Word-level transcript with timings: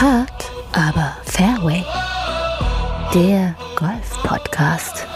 Hard, 0.00 0.50
aber 0.72 1.14
Fairway. 1.26 1.84
Der 3.12 3.54
Golf-Podcast 3.76 5.06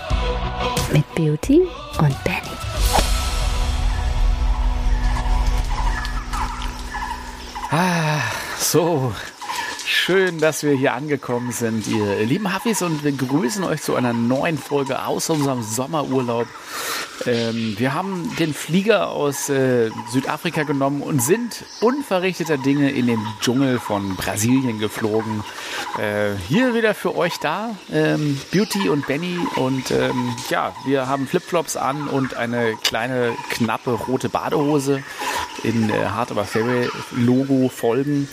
mit 0.93 1.07
Beauty 1.15 1.63
und 1.97 2.15
Benny. 2.23 2.55
Ah, 7.71 8.21
so. 8.59 9.15
Schön, 9.87 10.39
dass 10.39 10.63
wir 10.63 10.75
hier 10.75 10.93
angekommen 10.93 11.51
sind, 11.51 11.87
ihr 11.87 12.23
lieben 12.27 12.55
Huffis, 12.55 12.83
und 12.83 13.05
wir 13.05 13.13
grüßen 13.13 13.65
euch 13.65 13.81
zu 13.81 13.95
einer 13.95 14.13
neuen 14.13 14.59
Folge 14.59 15.03
aus 15.03 15.31
unserem 15.31 15.63
Sommerurlaub. 15.63 16.47
Ähm, 17.27 17.75
wir 17.79 17.95
haben 17.95 18.31
den 18.39 18.53
Flieger 18.53 19.11
aus 19.11 19.49
äh, 19.49 19.91
Südafrika 20.11 20.65
genommen 20.65 21.03
und 21.03 21.23
sind 21.23 21.65
unverrichteter 21.81 22.59
Dinge 22.59 22.91
in 22.91 23.07
den 23.07 23.21
Dschungel 23.41 23.79
von 23.79 24.17
Brasilien 24.17 24.79
geflogen. 24.79 25.45
Äh, 25.99 26.35
hier 26.49 26.75
wieder 26.75 26.95
für 26.95 27.17
euch 27.17 27.39
da, 27.39 27.77
ähm, 27.93 28.41
Beauty 28.53 28.89
und 28.89 29.07
Benny. 29.07 29.39
Und 29.57 29.91
ähm, 29.91 30.35
ja, 30.51 30.75
wir 30.87 31.09
haben 31.09 31.27
Flipflops 31.27 31.77
an 31.77 32.09
und 32.09 32.35
eine 32.35 32.75
kleine, 32.83 33.33
knappe 33.51 33.93
rote 33.93 34.29
Badehose 34.29 35.03
in 35.63 35.91
äh, 35.91 36.07
Hard 36.07 36.31
Aber 36.31 36.45
Fairway 36.45 36.89
Logo 37.13 37.69
folgen. 37.69 38.29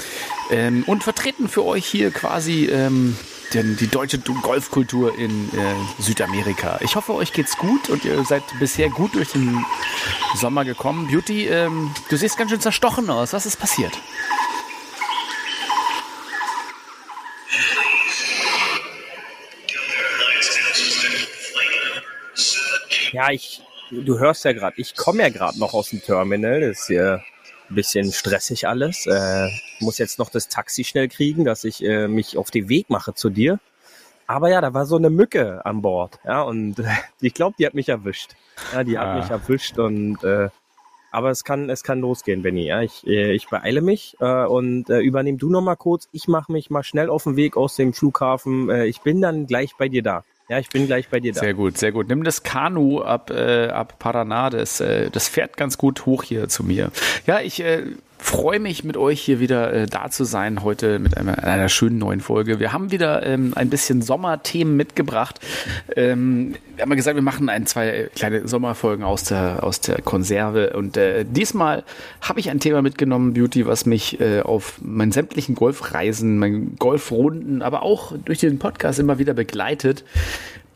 Ähm, 0.49 0.83
und 0.87 1.03
vertreten 1.03 1.47
für 1.47 1.63
euch 1.63 1.85
hier 1.85 2.11
quasi 2.11 2.65
ähm, 2.65 3.15
den, 3.53 3.77
die 3.77 3.87
deutsche 3.87 4.19
Golfkultur 4.19 5.17
in 5.17 5.49
äh, 5.49 6.01
Südamerika. 6.01 6.79
Ich 6.81 6.95
hoffe, 6.95 7.13
euch 7.13 7.33
geht's 7.33 7.57
gut 7.57 7.89
und 7.89 8.05
ihr 8.05 8.23
seid 8.23 8.43
bisher 8.59 8.89
gut 8.89 9.15
durch 9.15 9.31
den 9.31 9.65
Sommer 10.35 10.65
gekommen. 10.65 11.07
Beauty, 11.07 11.47
ähm, 11.47 11.91
du 12.09 12.17
siehst 12.17 12.37
ganz 12.37 12.51
schön 12.51 12.61
zerstochen 12.61 13.09
aus. 13.09 13.33
Was 13.33 13.45
ist 13.45 13.57
passiert? 13.57 13.97
Ja, 23.11 23.29
ich, 23.29 23.61
du 23.91 24.19
hörst 24.19 24.45
ja 24.45 24.53
gerade, 24.53 24.79
ich 24.79 24.95
komme 24.95 25.23
ja 25.23 25.29
gerade 25.29 25.59
noch 25.59 25.73
aus 25.73 25.89
dem 25.89 26.01
Terminal. 26.01 26.61
Das 26.61 26.89
ist 26.89 26.89
ein 26.89 27.21
bisschen 27.75 28.11
stressig 28.11 28.67
alles. 28.67 29.05
Äh, 29.05 29.47
muss 29.79 29.97
jetzt 29.97 30.19
noch 30.19 30.29
das 30.29 30.47
Taxi 30.47 30.83
schnell 30.83 31.07
kriegen, 31.07 31.45
dass 31.45 31.63
ich 31.63 31.83
äh, 31.83 32.07
mich 32.07 32.37
auf 32.37 32.51
den 32.51 32.69
Weg 32.69 32.89
mache 32.89 33.13
zu 33.13 33.29
dir. 33.29 33.59
Aber 34.27 34.49
ja, 34.49 34.61
da 34.61 34.73
war 34.73 34.85
so 34.85 34.95
eine 34.95 35.09
Mücke 35.09 35.65
an 35.65 35.81
Bord. 35.81 36.19
Ja, 36.23 36.41
und 36.43 36.79
äh, 36.79 36.85
ich 37.21 37.33
glaube, 37.33 37.55
die 37.59 37.65
hat 37.65 37.73
mich 37.73 37.89
erwischt. 37.89 38.31
Ja, 38.73 38.83
die 38.83 38.97
hat 38.97 39.07
ah. 39.07 39.15
mich 39.19 39.29
erwischt 39.29 39.77
und 39.77 40.23
äh, 40.23 40.49
aber 41.11 41.29
es 41.29 41.43
kann, 41.43 41.69
es 41.69 41.83
kann 41.83 41.99
losgehen, 41.99 42.41
Benny. 42.41 42.67
Ja, 42.67 42.81
ich, 42.81 43.05
äh, 43.05 43.33
ich 43.33 43.49
beeile 43.49 43.81
mich 43.81 44.15
äh, 44.21 44.45
und 44.45 44.89
äh, 44.89 44.99
übernehm 44.99 45.37
du 45.37 45.49
noch 45.49 45.61
mal 45.61 45.75
kurz. 45.75 46.07
Ich 46.13 46.29
mache 46.29 46.51
mich 46.51 46.69
mal 46.69 46.83
schnell 46.83 47.09
auf 47.09 47.25
den 47.25 47.35
Weg 47.35 47.57
aus 47.57 47.75
dem 47.75 47.93
Flughafen. 47.93 48.69
Äh, 48.69 48.85
ich 48.85 49.01
bin 49.01 49.21
dann 49.21 49.45
gleich 49.45 49.75
bei 49.77 49.89
dir 49.89 50.03
da. 50.03 50.23
Ja, 50.49 50.59
ich 50.59 50.69
bin 50.69 50.85
gleich 50.85 51.07
bei 51.09 51.19
dir 51.19 51.33
da. 51.33 51.39
Sehr 51.39 51.53
gut, 51.53 51.77
sehr 51.77 51.91
gut. 51.91 52.09
Nimm 52.09 52.23
das 52.23 52.43
Kanu 52.43 53.01
ab, 53.01 53.29
äh, 53.29 53.67
ab 53.67 53.95
Paraná, 53.99 54.49
das, 54.49 54.79
äh, 54.81 55.09
das 55.09 55.27
fährt 55.27 55.55
ganz 55.55 55.77
gut 55.77 56.05
hoch 56.05 56.23
hier 56.23 56.49
zu 56.49 56.63
mir. 56.63 56.91
Ja, 57.25 57.39
ich 57.39 57.61
äh, 57.61 57.83
freue 58.21 58.59
mich 58.59 58.83
mit 58.83 58.97
euch 58.97 59.19
hier 59.19 59.39
wieder 59.39 59.73
äh, 59.73 59.85
da 59.87 60.09
zu 60.09 60.23
sein 60.23 60.63
heute 60.63 60.99
mit 60.99 61.17
einer, 61.17 61.43
einer 61.43 61.69
schönen 61.69 61.97
neuen 61.97 62.21
Folge. 62.21 62.59
Wir 62.59 62.71
haben 62.71 62.91
wieder 62.91 63.25
ähm, 63.25 63.53
ein 63.55 63.69
bisschen 63.69 64.01
Sommerthemen 64.01 64.77
mitgebracht. 64.77 65.39
Ähm, 65.95 66.55
wir 66.75 66.83
haben 66.83 66.91
ja 66.91 66.95
gesagt, 66.95 67.15
wir 67.15 67.23
machen 67.23 67.49
ein, 67.49 67.65
zwei 67.65 68.09
kleine 68.15 68.47
Sommerfolgen 68.47 69.03
aus 69.03 69.23
der, 69.23 69.63
aus 69.63 69.81
der 69.81 70.01
Konserve 70.01 70.73
und 70.73 70.97
äh, 70.97 71.25
diesmal 71.27 71.83
habe 72.21 72.39
ich 72.39 72.49
ein 72.51 72.59
Thema 72.59 72.81
mitgenommen, 72.81 73.33
Beauty, 73.33 73.65
was 73.65 73.85
mich 73.85 74.21
äh, 74.21 74.41
auf 74.41 74.79
meinen 74.81 75.11
sämtlichen 75.11 75.55
Golfreisen, 75.55 76.37
meinen 76.37 76.75
Golfrunden, 76.77 77.61
aber 77.61 77.81
auch 77.81 78.13
durch 78.23 78.39
den 78.39 78.59
Podcast 78.59 78.99
immer 78.99 79.17
wieder 79.17 79.33
begleitet. 79.33 80.05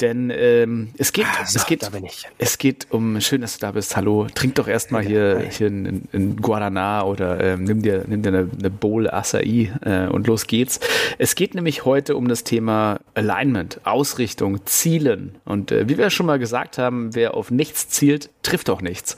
Denn 0.01 0.29
ähm, 0.29 0.89
es 0.97 1.13
geht, 1.13 1.25
ah, 1.25 1.45
so, 1.45 1.57
es 1.57 1.65
geht, 1.65 1.89
es 2.37 2.57
geht 2.57 2.87
um, 2.89 3.21
schön, 3.21 3.39
dass 3.41 3.53
du 3.53 3.59
da 3.61 3.71
bist. 3.71 3.95
Hallo, 3.95 4.27
trink 4.33 4.55
doch 4.55 4.67
erstmal 4.67 5.03
hier, 5.03 5.39
hier 5.49 5.67
in, 5.67 6.03
in 6.11 6.35
Guaraná 6.41 7.03
oder 7.03 7.39
ähm, 7.39 7.63
nimm 7.63 7.81
dir, 7.81 8.03
nimm 8.05 8.21
dir 8.21 8.29
eine, 8.29 8.49
eine 8.59 8.69
Bowl 8.69 9.09
Acai 9.09 9.71
äh, 9.81 10.07
und 10.07 10.27
los 10.27 10.47
geht's. 10.47 10.81
Es 11.17 11.35
geht 11.35 11.55
nämlich 11.55 11.85
heute 11.85 12.17
um 12.17 12.27
das 12.27 12.43
Thema 12.43 12.99
Alignment, 13.13 13.79
Ausrichtung, 13.85 14.65
Zielen. 14.65 15.35
Und 15.45 15.71
äh, 15.71 15.87
wie 15.87 15.97
wir 15.97 16.09
schon 16.09 16.25
mal 16.25 16.39
gesagt 16.39 16.77
haben, 16.77 17.15
wer 17.15 17.35
auf 17.35 17.49
nichts 17.49 17.87
zielt, 17.87 18.29
trifft 18.43 18.69
auch 18.69 18.81
nichts. 18.81 19.15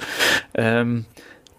Ähm, 0.53 1.05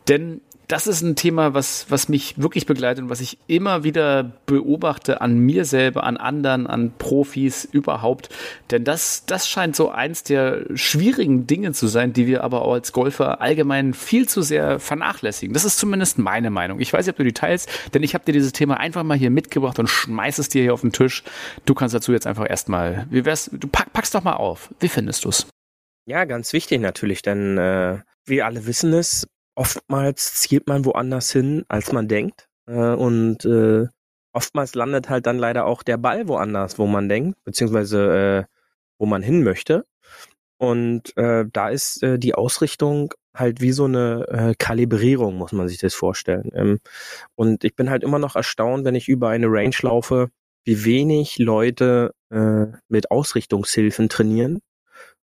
denn 0.08 0.40
das 0.68 0.86
ist 0.86 1.00
ein 1.00 1.16
Thema, 1.16 1.54
was, 1.54 1.86
was 1.88 2.10
mich 2.10 2.34
wirklich 2.36 2.66
begleitet 2.66 3.02
und 3.02 3.10
was 3.10 3.22
ich 3.22 3.38
immer 3.46 3.84
wieder 3.84 4.32
beobachte 4.44 5.22
an 5.22 5.38
mir 5.38 5.64
selber, 5.64 6.04
an 6.04 6.18
anderen, 6.18 6.66
an 6.66 6.92
Profis 6.98 7.64
überhaupt. 7.64 8.28
Denn 8.70 8.84
das, 8.84 9.24
das 9.24 9.48
scheint 9.48 9.74
so 9.74 9.88
eins 9.90 10.24
der 10.24 10.66
schwierigen 10.74 11.46
Dinge 11.46 11.72
zu 11.72 11.86
sein, 11.86 12.12
die 12.12 12.26
wir 12.26 12.44
aber 12.44 12.62
auch 12.62 12.74
als 12.74 12.92
Golfer 12.92 13.40
allgemein 13.40 13.94
viel 13.94 14.28
zu 14.28 14.42
sehr 14.42 14.78
vernachlässigen. 14.78 15.54
Das 15.54 15.64
ist 15.64 15.78
zumindest 15.78 16.18
meine 16.18 16.50
Meinung. 16.50 16.80
Ich 16.80 16.92
weiß 16.92 17.06
nicht, 17.06 17.14
ob 17.14 17.16
du 17.16 17.24
die 17.24 17.32
teilst, 17.32 17.70
denn 17.94 18.02
ich 18.02 18.12
habe 18.12 18.26
dir 18.26 18.32
dieses 18.32 18.52
Thema 18.52 18.76
einfach 18.76 19.04
mal 19.04 19.16
hier 19.16 19.30
mitgebracht 19.30 19.78
und 19.78 19.88
schmeiß 19.88 20.38
es 20.38 20.50
dir 20.50 20.60
hier 20.60 20.74
auf 20.74 20.82
den 20.82 20.92
Tisch. 20.92 21.24
Du 21.64 21.72
kannst 21.72 21.94
dazu 21.94 22.12
jetzt 22.12 22.26
einfach 22.26 22.48
erstmal, 22.48 23.06
wie 23.08 23.24
wär's, 23.24 23.48
du 23.50 23.68
pack, 23.68 23.94
packst 23.94 24.14
doch 24.14 24.22
mal 24.22 24.34
auf. 24.34 24.68
Wie 24.80 24.88
findest 24.88 25.24
du's? 25.24 25.46
Ja, 26.04 26.26
ganz 26.26 26.52
wichtig 26.52 26.82
natürlich, 26.82 27.22
denn 27.22 27.56
äh, 27.56 28.00
wir 28.26 28.44
alle 28.44 28.66
wissen 28.66 28.92
es, 28.92 29.26
oftmals 29.58 30.36
zielt 30.36 30.68
man 30.68 30.84
woanders 30.84 31.32
hin, 31.32 31.64
als 31.68 31.92
man 31.92 32.08
denkt. 32.08 32.48
Äh, 32.66 32.94
und 32.94 33.44
äh, 33.44 33.86
oftmals 34.32 34.74
landet 34.74 35.08
halt 35.08 35.26
dann 35.26 35.38
leider 35.38 35.66
auch 35.66 35.82
der 35.82 35.96
Ball 35.96 36.28
woanders, 36.28 36.78
wo 36.78 36.86
man 36.86 37.08
denkt, 37.08 37.42
beziehungsweise 37.44 38.46
äh, 38.48 38.54
wo 38.98 39.06
man 39.06 39.22
hin 39.22 39.42
möchte. 39.42 39.84
Und 40.58 41.16
äh, 41.16 41.44
da 41.52 41.68
ist 41.70 42.02
äh, 42.02 42.18
die 42.18 42.34
Ausrichtung 42.34 43.14
halt 43.34 43.60
wie 43.60 43.72
so 43.72 43.84
eine 43.84 44.26
äh, 44.28 44.54
Kalibrierung, 44.56 45.36
muss 45.36 45.52
man 45.52 45.68
sich 45.68 45.78
das 45.78 45.94
vorstellen. 45.94 46.50
Ähm, 46.54 46.78
und 47.34 47.64
ich 47.64 47.74
bin 47.74 47.90
halt 47.90 48.02
immer 48.04 48.18
noch 48.18 48.36
erstaunt, 48.36 48.84
wenn 48.84 48.94
ich 48.94 49.08
über 49.08 49.28
eine 49.28 49.46
Range 49.48 49.76
laufe, 49.82 50.30
wie 50.64 50.84
wenig 50.84 51.38
Leute 51.38 52.12
äh, 52.30 52.66
mit 52.88 53.10
Ausrichtungshilfen 53.10 54.08
trainieren 54.08 54.60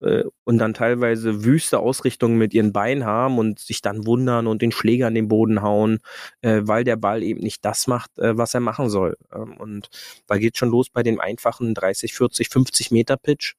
äh, 0.04 0.24
und 0.44 0.58
dann 0.58 0.74
teilweise 0.74 1.44
wüste 1.44 1.80
Ausrichtungen 1.80 2.38
mit 2.38 2.54
ihren 2.54 2.74
Beinen 2.74 3.06
haben 3.06 3.38
und 3.40 3.60
sich 3.60 3.82
dann 3.82 4.06
wundern 4.06 4.48
und 4.48 4.62
den 4.62 4.72
Schläger 4.72 5.08
an 5.08 5.16
den 5.16 5.28
Boden 5.28 5.62
hauen, 5.62 6.00
äh, 6.42 6.62
weil 6.64 6.84
der 6.84 6.98
Ball 6.98 7.24
eben 7.24 7.42
nicht 7.42 7.66
das 7.66 7.88
macht, 7.88 8.18
äh, 8.20 8.38
was 8.38 8.54
er 8.54 8.60
machen 8.60 8.90
soll. 8.90 9.18
Ähm, 9.34 9.58
und 9.58 9.90
da 10.28 10.38
geht 10.38 10.58
schon 10.58 10.70
los 10.70 10.90
bei 10.90 11.04
dem 11.04 11.20
einfachen 11.20 11.74
30, 11.74 12.14
40, 12.14 12.50
50 12.50 12.92
Meter 12.92 13.18
Pitch 13.18 13.56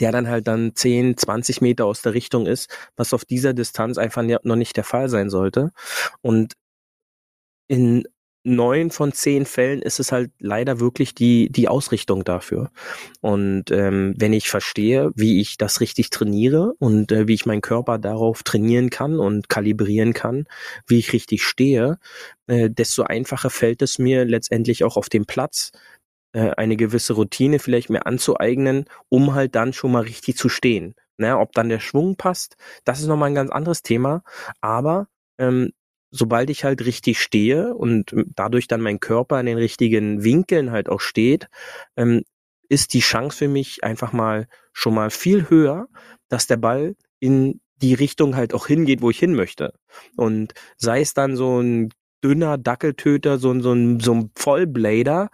der 0.00 0.12
dann 0.12 0.28
halt 0.28 0.46
dann 0.48 0.74
10, 0.74 1.16
20 1.16 1.60
Meter 1.60 1.86
aus 1.86 2.02
der 2.02 2.14
Richtung 2.14 2.46
ist, 2.46 2.68
was 2.96 3.14
auf 3.14 3.24
dieser 3.24 3.54
Distanz 3.54 3.98
einfach 3.98 4.22
noch 4.42 4.56
nicht 4.56 4.76
der 4.76 4.84
Fall 4.84 5.08
sein 5.08 5.30
sollte. 5.30 5.70
Und 6.20 6.54
in 7.68 8.04
neun 8.48 8.90
von 8.90 9.12
zehn 9.12 9.46
Fällen 9.46 9.82
ist 9.82 10.00
es 10.00 10.12
halt 10.12 10.30
leider 10.38 10.80
wirklich 10.80 11.14
die, 11.14 11.50
die 11.50 11.68
Ausrichtung 11.68 12.24
dafür. 12.24 12.70
Und 13.20 13.70
ähm, 13.70 14.14
wenn 14.16 14.32
ich 14.32 14.48
verstehe, 14.48 15.10
wie 15.14 15.40
ich 15.40 15.56
das 15.56 15.80
richtig 15.80 16.10
trainiere 16.10 16.74
und 16.78 17.12
äh, 17.12 17.28
wie 17.28 17.34
ich 17.34 17.46
meinen 17.46 17.60
Körper 17.60 17.98
darauf 17.98 18.42
trainieren 18.42 18.90
kann 18.90 19.18
und 19.18 19.48
kalibrieren 19.48 20.14
kann, 20.14 20.46
wie 20.86 20.98
ich 20.98 21.12
richtig 21.12 21.42
stehe, 21.42 21.98
äh, 22.46 22.70
desto 22.70 23.02
einfacher 23.02 23.50
fällt 23.50 23.82
es 23.82 23.98
mir 23.98 24.24
letztendlich 24.24 24.84
auch 24.84 24.96
auf 24.96 25.08
dem 25.08 25.26
Platz, 25.26 25.70
äh, 26.32 26.50
eine 26.56 26.76
gewisse 26.76 27.14
Routine 27.14 27.58
vielleicht 27.58 27.90
mehr 27.90 28.06
anzueignen, 28.06 28.86
um 29.08 29.34
halt 29.34 29.54
dann 29.54 29.72
schon 29.72 29.92
mal 29.92 30.02
richtig 30.02 30.36
zu 30.36 30.48
stehen. 30.48 30.94
Ne, 31.20 31.36
ob 31.36 31.52
dann 31.52 31.68
der 31.68 31.80
Schwung 31.80 32.14
passt, 32.16 32.56
das 32.84 33.00
ist 33.00 33.08
nochmal 33.08 33.30
ein 33.30 33.34
ganz 33.34 33.50
anderes 33.50 33.82
Thema. 33.82 34.22
Aber 34.60 35.08
ähm, 35.38 35.72
sobald 36.10 36.50
ich 36.50 36.64
halt 36.64 36.84
richtig 36.84 37.20
stehe 37.20 37.74
und 37.74 38.14
dadurch 38.34 38.68
dann 38.68 38.80
mein 38.80 39.00
Körper 39.00 39.38
in 39.40 39.46
den 39.46 39.58
richtigen 39.58 40.24
Winkeln 40.24 40.70
halt 40.70 40.88
auch 40.88 41.00
steht, 41.00 41.48
ähm, 41.96 42.22
ist 42.68 42.94
die 42.94 43.00
Chance 43.00 43.36
für 43.36 43.48
mich 43.48 43.84
einfach 43.84 44.12
mal 44.12 44.46
schon 44.72 44.94
mal 44.94 45.10
viel 45.10 45.48
höher, 45.48 45.88
dass 46.28 46.46
der 46.46 46.58
Ball 46.58 46.96
in 47.20 47.60
die 47.76 47.94
Richtung 47.94 48.36
halt 48.36 48.54
auch 48.54 48.66
hingeht, 48.66 49.02
wo 49.02 49.10
ich 49.10 49.18
hin 49.18 49.34
möchte. 49.34 49.72
Und 50.16 50.52
sei 50.76 51.00
es 51.00 51.14
dann 51.14 51.36
so 51.36 51.60
ein 51.60 51.90
dünner 52.22 52.58
Dackeltöter, 52.58 53.38
so 53.38 53.52
ein, 53.52 53.60
so 53.60 53.72
ein, 53.72 54.00
so 54.00 54.12
ein 54.12 54.30
Vollblader, 54.34 55.30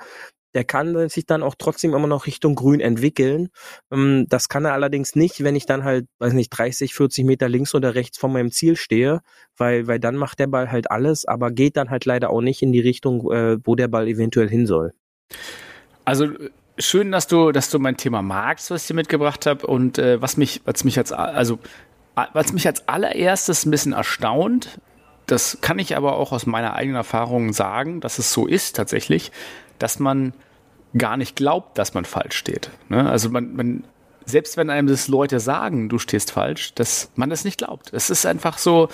der 0.54 0.64
kann 0.64 1.08
sich 1.08 1.26
dann 1.26 1.42
auch 1.42 1.54
trotzdem 1.58 1.94
immer 1.94 2.06
noch 2.06 2.26
Richtung 2.26 2.54
Grün 2.54 2.80
entwickeln. 2.80 3.48
Ähm, 3.90 4.26
das 4.28 4.48
kann 4.48 4.64
er 4.64 4.72
allerdings 4.72 5.16
nicht, 5.16 5.42
wenn 5.42 5.56
ich 5.56 5.66
dann 5.66 5.84
halt, 5.84 6.06
weiß 6.18 6.32
nicht, 6.32 6.50
30, 6.50 6.94
40 6.94 7.24
Meter 7.24 7.48
links 7.48 7.74
oder 7.74 7.94
rechts 7.94 8.18
von 8.18 8.32
meinem 8.32 8.50
Ziel 8.50 8.76
stehe, 8.76 9.20
weil, 9.56 9.86
weil 9.86 10.00
dann 10.00 10.16
macht 10.16 10.38
der 10.38 10.46
Ball 10.46 10.70
halt 10.70 10.90
alles, 10.90 11.24
aber 11.24 11.50
geht 11.50 11.76
dann 11.76 11.90
halt 11.90 12.04
leider 12.04 12.30
auch 12.30 12.40
nicht 12.40 12.62
in 12.62 12.72
die 12.72 12.80
Richtung, 12.80 13.30
äh, 13.32 13.58
wo 13.64 13.74
der 13.74 13.88
Ball 13.88 14.08
eventuell 14.08 14.48
hin 14.48 14.66
soll. 14.66 14.92
Also 16.04 16.28
schön, 16.78 17.12
dass 17.12 17.26
du, 17.26 17.52
dass 17.52 17.70
du 17.70 17.78
mein 17.78 17.96
Thema 17.96 18.22
magst, 18.22 18.70
was 18.70 18.82
ich 18.82 18.88
dir 18.88 18.94
mitgebracht 18.94 19.46
habe 19.46 19.66
und 19.66 19.98
äh, 19.98 20.20
was 20.20 20.36
mich, 20.36 20.62
was 20.64 20.84
mich 20.84 20.98
als, 20.98 21.12
also 21.12 21.58
was 22.14 22.52
mich 22.52 22.66
als 22.66 22.86
allererstes 22.86 23.66
ein 23.66 23.72
bisschen 23.72 23.92
erstaunt, 23.92 24.78
das 25.26 25.58
kann 25.60 25.78
ich 25.78 25.96
aber 25.96 26.16
auch 26.16 26.32
aus 26.32 26.46
meiner 26.46 26.74
eigenen 26.74 26.96
Erfahrung 26.96 27.52
sagen, 27.52 28.00
dass 28.00 28.18
es 28.18 28.32
so 28.32 28.46
ist 28.46 28.76
tatsächlich, 28.76 29.32
dass 29.84 29.98
man 29.98 30.32
gar 30.96 31.18
nicht 31.18 31.36
glaubt, 31.36 31.76
dass 31.76 31.92
man 31.92 32.06
falsch 32.06 32.38
steht. 32.38 32.70
Ne? 32.88 33.06
Also 33.06 33.28
man, 33.28 33.54
man, 33.54 33.84
selbst 34.24 34.56
wenn 34.56 34.70
einem 34.70 34.88
das 34.88 35.08
Leute 35.08 35.40
sagen, 35.40 35.90
du 35.90 35.98
stehst 35.98 36.30
falsch, 36.30 36.72
dass 36.72 37.10
man 37.16 37.28
das 37.28 37.44
nicht 37.44 37.58
glaubt. 37.58 37.92
Es 37.92 38.08
ist 38.08 38.24
einfach 38.24 38.56
so, 38.56 38.88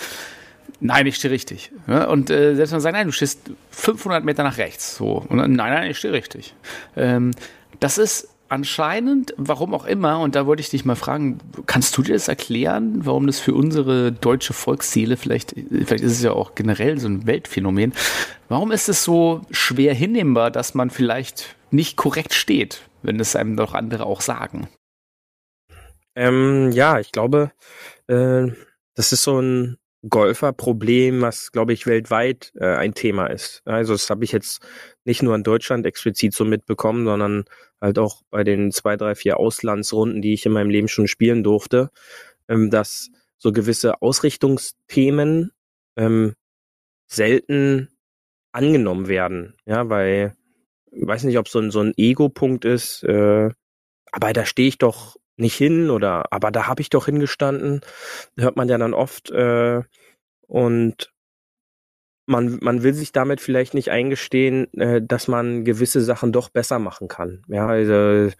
nein, 0.80 1.06
ich 1.06 1.14
stehe 1.14 1.32
richtig. 1.32 1.70
Ne? 1.86 2.08
Und 2.08 2.28
äh, 2.28 2.56
selbst 2.56 2.72
wenn 2.72 2.78
man 2.78 2.82
sagt, 2.82 2.96
nein, 2.96 3.06
du 3.06 3.12
stehst 3.12 3.52
500 3.70 4.24
Meter 4.24 4.42
nach 4.42 4.58
rechts, 4.58 4.96
so, 4.96 5.24
und 5.28 5.38
dann, 5.38 5.52
nein, 5.52 5.72
nein, 5.72 5.90
ich 5.92 5.98
stehe 5.98 6.12
richtig. 6.12 6.56
Ähm, 6.96 7.30
das 7.78 7.96
ist 7.96 8.28
anscheinend, 8.50 9.32
warum 9.36 9.74
auch 9.74 9.86
immer, 9.86 10.20
und 10.20 10.34
da 10.34 10.46
wollte 10.46 10.60
ich 10.60 10.70
dich 10.70 10.84
mal 10.84 10.96
fragen, 10.96 11.38
kannst 11.66 11.96
du 11.96 12.02
dir 12.02 12.14
das 12.14 12.28
erklären, 12.28 13.06
warum 13.06 13.26
das 13.26 13.38
für 13.38 13.54
unsere 13.54 14.12
deutsche 14.12 14.52
Volksseele, 14.52 15.16
vielleicht, 15.16 15.54
vielleicht 15.54 16.04
ist 16.04 16.12
es 16.12 16.22
ja 16.22 16.32
auch 16.32 16.54
generell 16.54 16.98
so 16.98 17.08
ein 17.08 17.26
Weltphänomen, 17.26 17.94
warum 18.48 18.72
ist 18.72 18.88
es 18.88 19.04
so 19.04 19.42
schwer 19.50 19.94
hinnehmbar, 19.94 20.50
dass 20.50 20.74
man 20.74 20.90
vielleicht 20.90 21.56
nicht 21.70 21.96
korrekt 21.96 22.34
steht, 22.34 22.82
wenn 23.02 23.20
es 23.20 23.36
einem 23.36 23.56
doch 23.56 23.74
andere 23.74 24.04
auch 24.04 24.20
sagen? 24.20 24.68
Ähm, 26.16 26.72
ja, 26.72 26.98
ich 26.98 27.12
glaube, 27.12 27.52
äh, 28.08 28.48
das 28.94 29.12
ist 29.12 29.22
so 29.22 29.40
ein 29.40 29.78
Golferproblem, 30.08 31.20
was, 31.20 31.52
glaube 31.52 31.72
ich, 31.72 31.86
weltweit 31.86 32.52
äh, 32.58 32.74
ein 32.74 32.94
Thema 32.94 33.26
ist. 33.26 33.62
Also 33.66 33.92
das 33.92 34.08
habe 34.08 34.24
ich 34.24 34.32
jetzt 34.32 34.62
nicht 35.04 35.22
nur 35.22 35.34
in 35.34 35.42
Deutschland 35.42 35.84
explizit 35.84 36.32
so 36.32 36.44
mitbekommen, 36.44 37.04
sondern 37.04 37.44
halt 37.80 37.98
auch 37.98 38.22
bei 38.30 38.44
den 38.44 38.72
zwei, 38.72 38.96
drei, 38.96 39.14
vier 39.14 39.38
Auslandsrunden, 39.38 40.22
die 40.22 40.32
ich 40.32 40.46
in 40.46 40.52
meinem 40.52 40.70
Leben 40.70 40.88
schon 40.88 41.06
spielen 41.06 41.42
durfte, 41.44 41.90
ähm, 42.48 42.70
dass 42.70 43.10
so 43.36 43.52
gewisse 43.52 44.00
Ausrichtungsthemen 44.00 45.52
ähm, 45.96 46.34
selten 47.06 47.88
angenommen 48.52 49.08
werden. 49.08 49.54
Ja, 49.66 49.88
weil 49.90 50.34
ich 50.92 51.06
weiß 51.06 51.24
nicht, 51.24 51.38
ob 51.38 51.48
so 51.48 51.58
ein, 51.58 51.70
so 51.70 51.80
ein 51.80 51.92
Ego-Punkt 51.96 52.64
ist, 52.64 53.02
äh, 53.04 53.50
aber 54.12 54.32
da 54.32 54.44
stehe 54.44 54.68
ich 54.68 54.78
doch 54.78 55.16
nicht 55.40 55.56
hin 55.56 55.90
oder 55.90 56.32
aber 56.32 56.50
da 56.50 56.66
habe 56.66 56.82
ich 56.82 56.90
doch 56.90 57.06
hingestanden, 57.06 57.80
hört 58.36 58.56
man 58.56 58.68
ja 58.68 58.78
dann 58.78 58.94
oft 58.94 59.30
äh, 59.30 59.82
und 60.46 61.12
man, 62.26 62.58
man 62.62 62.82
will 62.82 62.94
sich 62.94 63.12
damit 63.12 63.40
vielleicht 63.40 63.74
nicht 63.74 63.90
eingestehen, 63.90 64.72
äh, 64.74 65.02
dass 65.02 65.28
man 65.28 65.64
gewisse 65.64 66.00
Sachen 66.00 66.32
doch 66.32 66.48
besser 66.48 66.78
machen 66.78 67.08
kann. 67.08 67.42
Ja, 67.48 67.66
also 67.66 68.32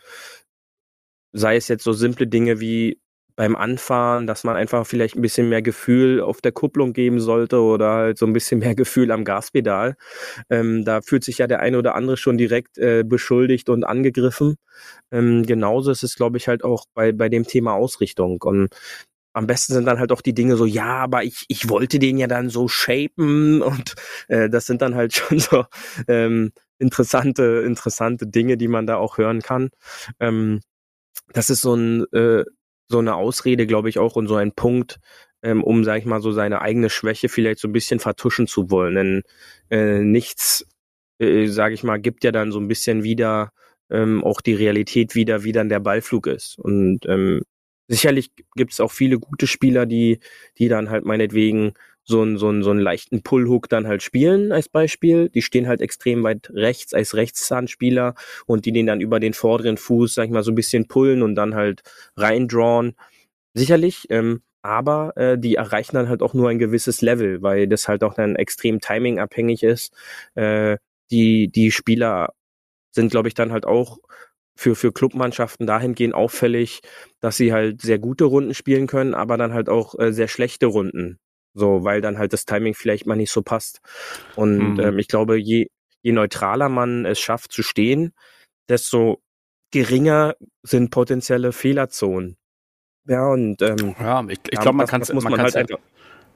sei 1.33 1.57
es 1.57 1.69
jetzt 1.69 1.85
so 1.85 1.93
simple 1.93 2.27
Dinge 2.27 2.61
wie 2.61 3.01
beim 3.41 3.57
Anfahren, 3.57 4.27
dass 4.27 4.45
man 4.45 4.55
einfach 4.57 4.87
vielleicht 4.87 5.17
ein 5.17 5.23
bisschen 5.23 5.49
mehr 5.49 5.63
Gefühl 5.63 6.21
auf 6.21 6.43
der 6.43 6.53
Kupplung 6.53 6.93
geben 6.93 7.21
sollte 7.21 7.63
oder 7.63 7.91
halt 7.93 8.19
so 8.19 8.27
ein 8.27 8.35
bisschen 8.35 8.59
mehr 8.59 8.75
Gefühl 8.77 9.11
am 9.11 9.25
Gaspedal. 9.25 9.97
Ähm, 10.51 10.85
da 10.85 11.01
fühlt 11.01 11.25
sich 11.25 11.39
ja 11.39 11.47
der 11.47 11.61
eine 11.61 11.79
oder 11.79 11.95
andere 11.95 12.19
schon 12.19 12.37
direkt 12.37 12.77
äh, 12.77 13.03
beschuldigt 13.03 13.71
und 13.71 13.85
angegriffen. 13.85 14.57
Ähm, 15.11 15.47
genauso 15.47 15.91
ist 15.91 16.03
es, 16.03 16.17
glaube 16.17 16.37
ich, 16.37 16.49
halt 16.49 16.65
auch 16.65 16.85
bei, 16.93 17.13
bei 17.13 17.31
dem 17.31 17.45
Thema 17.47 17.73
Ausrichtung. 17.73 18.43
Und 18.43 18.75
am 19.33 19.47
besten 19.47 19.73
sind 19.73 19.87
dann 19.87 20.01
halt 20.01 20.13
auch 20.13 20.21
die 20.21 20.35
Dinge 20.35 20.57
so, 20.59 20.67
ja, 20.67 20.99
aber 20.99 21.25
ich, 21.25 21.47
ich 21.49 21.71
wollte 21.71 21.99
den 21.99 22.19
ja 22.19 22.27
dann 22.27 22.51
so 22.51 22.69
shapen 22.69 23.63
und 23.63 23.95
äh, 24.29 24.51
das 24.51 24.67
sind 24.67 24.83
dann 24.83 24.97
halt 24.97 25.15
schon 25.17 25.39
so 25.39 25.65
ähm, 26.09 26.53
interessante, 26.79 27.63
interessante 27.65 28.27
Dinge, 28.27 28.59
die 28.59 28.69
man 28.69 28.87
da 28.87 28.97
auch 28.97 29.17
hören 29.17 29.41
kann. 29.41 29.71
Ähm, 30.21 30.61
das 31.33 31.49
ist 31.49 31.63
so 31.63 31.75
ein 31.75 32.05
äh, 32.13 32.45
so 32.91 32.99
eine 32.99 33.15
Ausrede, 33.15 33.67
glaube 33.67 33.89
ich, 33.89 33.99
auch 33.99 34.17
und 34.17 34.27
so 34.27 34.37
ein 34.37 34.53
Punkt, 34.53 34.99
ähm, 35.43 35.63
um, 35.65 35.85
sag 35.85 35.99
ich 35.99 36.07
mal, 36.07 36.21
so 36.21 36.33
seine 36.33 36.61
eigene 36.61 36.91
Schwäche 36.91 37.29
vielleicht 37.29 37.61
so 37.61 37.69
ein 37.69 37.73
bisschen 37.73 38.01
vertuschen 38.01 38.47
zu 38.47 38.71
wollen. 38.71 38.95
Denn 38.95 39.23
äh, 39.71 40.01
nichts, 40.01 40.67
äh, 41.19 41.47
sage 41.47 41.75
ich 41.75 41.85
mal, 41.85 41.99
gibt 42.01 42.25
ja 42.25 42.33
dann 42.33 42.53
so 42.53 42.59
ein 42.59 42.69
bisschen 42.69 43.03
wieder 43.05 43.53
ähm, 43.91 44.25
auch 44.25 44.41
die 44.41 44.55
Realität 44.55 45.15
wieder, 45.15 45.45
wie 45.45 45.53
dann 45.53 45.69
der 45.69 45.81
Ballflug 45.81 46.27
ist. 46.27 46.59
Und 46.59 47.07
ähm, 47.07 47.43
sicherlich 47.89 48.33
gibt 48.57 48.73
es 48.73 48.81
auch 48.81 48.93
viele 48.93 49.19
gute 49.19 49.47
Spieler, 49.47 49.87
die, 49.87 50.21
die 50.59 50.69
dann 50.69 50.91
halt 50.91 51.05
meinetwegen 51.05 51.75
so 52.11 52.21
einen, 52.23 52.37
so 52.37 52.49
einen, 52.49 52.63
so 52.63 52.71
einen 52.71 52.81
leichten 52.81 53.23
Pullhook 53.23 53.69
dann 53.69 53.87
halt 53.87 54.03
spielen 54.03 54.53
als 54.53 54.69
Beispiel. 54.69 55.31
Die 55.31 55.43
stehen 55.43 55.69
halt 55.69 55.81
extrem 55.81 56.23
weit 56.23 56.51
rechts 56.53 56.93
als 56.93 57.15
Rechtszahnspieler 57.15 58.15
und 58.47 58.67
die 58.67 58.73
den 58.73 58.87
dann 58.87 59.01
über 59.01 59.21
den 59.21 59.33
vorderen 59.33 59.79
Fuß, 59.79 60.15
sag 60.15 60.27
ich 60.27 60.31
mal, 60.31 60.43
so 60.43 60.53
ein 60.53 60.57
bisschen 60.57 60.89
pullen 60.89 61.23
und 61.23 61.35
dann 61.37 61.55
halt 61.55 61.83
reindrawn. 62.17 62.95
Sicherlich, 63.55 64.07
ähm, 64.11 64.43
aber 64.63 65.17
äh, 65.17 65.39
die 65.39 65.55
erreichen 65.57 65.97
dann 65.97 66.09
halt 66.09 66.23
auch 66.23 66.35
nur 66.35 66.51
ein 66.51 66.59
gewisses 66.59 67.01
Level, 67.03 67.43
weil 67.43 67.67
das 67.69 67.89
halt 67.89 68.05
auch 68.05 68.15
dann 68.15 68.37
extrem 68.37 68.81
timingabhängig 68.81 69.63
ist. 69.63 69.95
Äh, 70.35 70.77
die, 71.11 71.49
die 71.49 71.71
Spieler 71.73 72.35
sind, 72.93 73.11
glaube 73.11 73.29
ich, 73.29 73.35
dann 73.35 73.53
halt 73.53 73.67
auch 73.67 73.99
für, 74.57 74.77
für 74.77 74.93
Clubmannschaften 74.93 75.67
dahingehend 75.67 76.15
auffällig, 76.15 76.81
dass 77.21 77.37
sie 77.37 77.53
halt 77.53 77.81
sehr 77.83 77.99
gute 77.99 78.25
Runden 78.25 78.55
spielen 78.55 78.87
können, 78.87 79.15
aber 79.15 79.39
dann 79.39 79.55
halt 79.55 79.69
auch 79.69 79.99
äh, 79.99 80.13
sehr 80.13 80.29
schlechte 80.29 80.67
Runden. 80.67 81.19
So, 81.55 81.85
weil 81.85 82.01
dann 82.01 82.19
halt 82.19 82.33
das 82.33 82.45
Timing 82.45 82.75
vielleicht 82.75 83.07
mal 83.07 83.17
nicht 83.17 83.31
so 83.31 83.43
passt. 83.43 83.81
Und 84.37 84.75
mhm. 84.75 84.81
ähm, 84.81 84.99
ich 84.99 85.09
glaube, 85.09 85.37
je, 85.37 85.67
je 86.03 86.13
neutraler 86.13 86.69
man 86.69 87.05
es 87.05 87.19
schafft 87.19 87.53
zu 87.53 87.63
stehen, 87.63 88.13
desto 88.69 89.21
geringer 89.73 90.37
sind 90.63 90.91
potenzielle 90.91 91.53
Fehlerzonen. 91.53 92.37
Ja, 93.07 93.27
und 93.29 93.63
ähm, 93.63 93.97
ja, 93.99 94.25
ich, 94.29 94.39
ich 94.51 94.61
glaube, 94.61 94.77
man 94.77 94.87
kann 94.87 95.03
es 95.03 95.13
man, 95.13 95.25
man 95.25 95.41
halt 95.41 95.57
einfach 95.57 95.79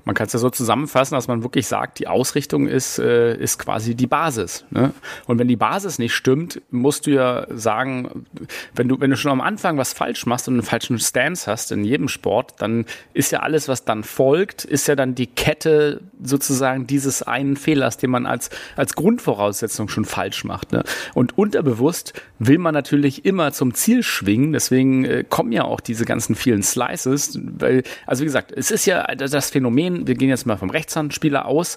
man 0.05 0.15
kann 0.15 0.27
es 0.27 0.33
ja 0.33 0.39
so 0.39 0.51
zusammenfassen, 0.51 1.15
dass 1.15 1.29
man 1.29 1.43
wirklich 1.43 1.67
sagt, 1.67 1.99
die 1.99 2.09
Ausrichtung 2.09 2.69
ist, 2.69 2.99
äh, 2.99 3.37
ist 3.37 3.59
quasi 3.59 3.95
die 3.95 4.07
Basis. 4.07 4.65
Ne? 4.71 4.93
Und 5.27 5.39
wenn 5.39 5.49
die 5.49 5.57
Basis 5.57 5.99
nicht 5.99 6.15
stimmt, 6.15 6.61
musst 6.71 7.07
du 7.07 7.11
ja 7.11 7.47
sagen, 7.51 8.27
wenn 8.75 8.89
du, 8.89 9.01
wenn 9.01 9.11
du 9.11 9.17
schon 9.17 9.33
am 9.33 9.41
Anfang 9.41 9.79
was 9.79 9.93
falsch 9.93 10.27
machst 10.27 10.49
und 10.49 10.55
einen 10.55 10.63
falschen 10.63 10.99
Stance 10.99 11.51
hast 11.51 11.73
in 11.73 11.85
jedem 11.85 12.09
Sport, 12.09 12.55
dann 12.59 12.85
ist 13.15 13.33
ja 13.33 13.41
alles, 13.41 13.69
was 13.69 13.85
dann 13.85 14.05
folgt, 14.05 14.65
ist 14.65 14.89
ja 14.89 14.95
dann 14.95 15.15
die 15.15 15.27
Kette 15.27 16.01
sozusagen 16.23 16.87
dieses 16.87 17.23
einen 17.23 17.57
Fehlers, 17.57 17.97
den 17.97 18.11
man 18.11 18.27
als, 18.27 18.51
als 18.77 18.95
Grundvoraussetzung 18.95 19.89
schon 19.89 20.05
falsch 20.05 20.45
macht. 20.45 20.73
Ne? 20.73 20.85
Und 21.15 21.39
unterbewusst 21.39 22.13
will 22.39 22.59
man 22.59 22.75
natürlich 22.75 23.25
immer 23.25 23.53
zum 23.53 23.75
Ziel 23.75 24.03
schwingen, 24.03 24.53
deswegen 24.53 25.05
äh, 25.05 25.25
kommen 25.29 25.53
ja 25.53 25.65
auch 25.65 25.81
diese 25.81 26.05
ganzen 26.05 26.35
vielen 26.35 26.63
Slices, 26.63 27.39
weil, 27.43 27.83
also 28.07 28.23
wie 28.23 28.27
gesagt, 28.27 28.53
es 28.53 28.71
ist 28.71 28.87
ja 28.87 29.05
das 29.15 29.51
Phänomen, 29.51 29.94
gehen, 29.95 30.07
wir 30.07 30.15
gehen 30.15 30.29
jetzt 30.29 30.47
mal 30.47 30.57
vom 30.57 30.71
Rechtshandspieler 30.71 31.47
aus, 31.47 31.77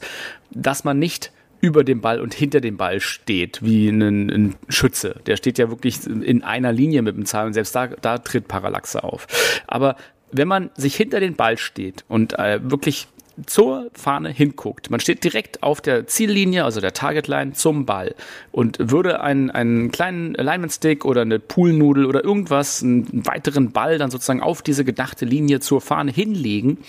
dass 0.51 0.83
man 0.83 0.99
nicht 0.99 1.31
über 1.59 1.83
dem 1.83 2.01
Ball 2.01 2.21
und 2.21 2.33
hinter 2.33 2.61
dem 2.61 2.77
Ball 2.77 2.99
steht, 2.99 3.63
wie 3.63 3.89
ein, 3.89 4.29
ein, 4.29 4.55
Schütze. 4.69 5.15
Der 5.25 5.37
steht 5.37 5.57
ja 5.57 5.69
wirklich 5.69 6.05
in 6.05 6.43
einer 6.43 6.71
Linie 6.71 7.01
mit 7.01 7.15
dem 7.17 7.25
Zahl 7.25 7.47
und 7.47 7.53
selbst 7.53 7.75
da, 7.75 7.87
da 7.87 8.19
tritt 8.19 8.47
Parallaxe 8.47 9.03
auf. 9.03 9.27
Aber 9.65 9.95
wenn 10.31 10.47
man 10.47 10.69
sich 10.75 10.95
hinter 10.95 11.19
den 11.19 11.35
Ball 11.35 11.57
steht 11.57 12.05
und 12.07 12.37
äh, 12.37 12.59
wirklich 12.61 13.07
zur 13.45 13.89
Fahne 13.93 14.29
hinguckt. 14.29 14.89
Man 14.89 14.99
steht 14.99 15.23
direkt 15.23 15.61
auf 15.61 15.79
der 15.79 16.07
Ziellinie, 16.07 16.63
also 16.63 16.81
der 16.81 16.93
Targetline, 16.93 17.53
zum 17.53 17.85
Ball 17.85 18.15
und 18.51 18.77
würde 18.79 19.21
einen, 19.21 19.51
einen 19.51 19.91
kleinen 19.91 20.35
Alignment 20.35 20.73
Stick 20.73 21.05
oder 21.05 21.21
eine 21.21 21.37
Poolnudel 21.37 22.05
oder 22.05 22.23
irgendwas, 22.23 22.81
einen 22.81 23.25
weiteren 23.25 23.71
Ball 23.71 23.99
dann 23.99 24.09
sozusagen 24.09 24.41
auf 24.41 24.63
diese 24.63 24.83
gedachte 24.83 25.25
Linie 25.25 25.59
zur 25.59 25.81
Fahne 25.81 26.11
hinlegen, 26.11 26.79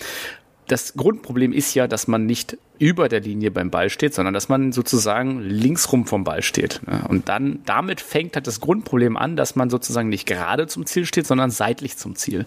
das 0.69 0.93
Grundproblem 0.93 1.51
ist 1.51 1.73
ja, 1.73 1.87
dass 1.87 2.07
man 2.07 2.25
nicht 2.25 2.57
über 2.77 3.09
der 3.09 3.19
Linie 3.19 3.51
beim 3.51 3.71
Ball 3.71 3.89
steht, 3.89 4.13
sondern 4.13 4.33
dass 4.33 4.49
man 4.49 4.71
sozusagen 4.71 5.41
linksrum 5.41 6.05
vom 6.05 6.23
Ball 6.23 6.43
steht. 6.43 6.79
Und 7.07 7.27
dann, 7.27 7.59
damit 7.65 7.99
fängt 8.01 8.35
halt 8.35 8.47
das 8.47 8.61
Grundproblem 8.61 9.17
an, 9.17 9.35
dass 9.35 9.55
man 9.55 9.69
sozusagen 9.69 10.09
nicht 10.09 10.25
gerade 10.25 10.67
zum 10.67 10.85
Ziel 10.85 11.05
steht, 11.05 11.27
sondern 11.27 11.49
seitlich 11.49 11.97
zum 11.97 12.15
Ziel. 12.15 12.45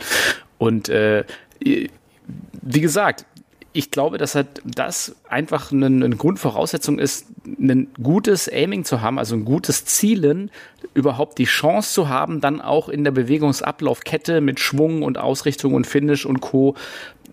Und 0.57 0.89
äh, 0.89 1.25
wie 1.61 2.81
gesagt, 2.81 3.27
ich 3.75 3.91
glaube, 3.91 4.19
dass 4.19 4.35
halt 4.35 4.61
das 4.65 5.17
einfach 5.29 5.73
eine, 5.73 5.87
eine, 5.87 6.11
Grundvoraussetzung 6.11 6.99
ist, 6.99 7.27
ein 7.47 7.89
gutes 8.03 8.49
Aiming 8.49 8.85
zu 8.85 9.01
haben, 9.01 9.19
also 9.19 9.35
ein 9.35 9.45
gutes 9.45 9.87
Zielen, 9.87 10.51
überhaupt 10.95 11.39
die 11.39 11.45
Chance 11.45 11.95
zu 11.95 12.09
haben, 12.09 12.41
dann 12.41 12.61
auch 12.61 12.89
in 12.89 13.03
der 13.03 13.13
Bewegungsablaufkette 13.13 14.41
mit 14.43 14.61
Schwung 14.61 15.03
und 15.03 15.17
Ausrichtung 15.17 15.75
und 15.75 15.87
Finish 15.87 16.27
und 16.27 16.41
Co 16.41 16.75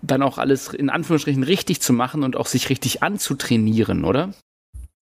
dann 0.02 0.22
auch 0.22 0.38
alles 0.38 0.68
in 0.72 0.90
Anführungsstrichen 0.90 1.42
richtig 1.42 1.80
zu 1.80 1.92
machen 1.92 2.22
und 2.22 2.36
auch 2.36 2.46
sich 2.46 2.70
richtig 2.70 3.02
anzutrainieren, 3.02 4.04
oder? 4.04 4.32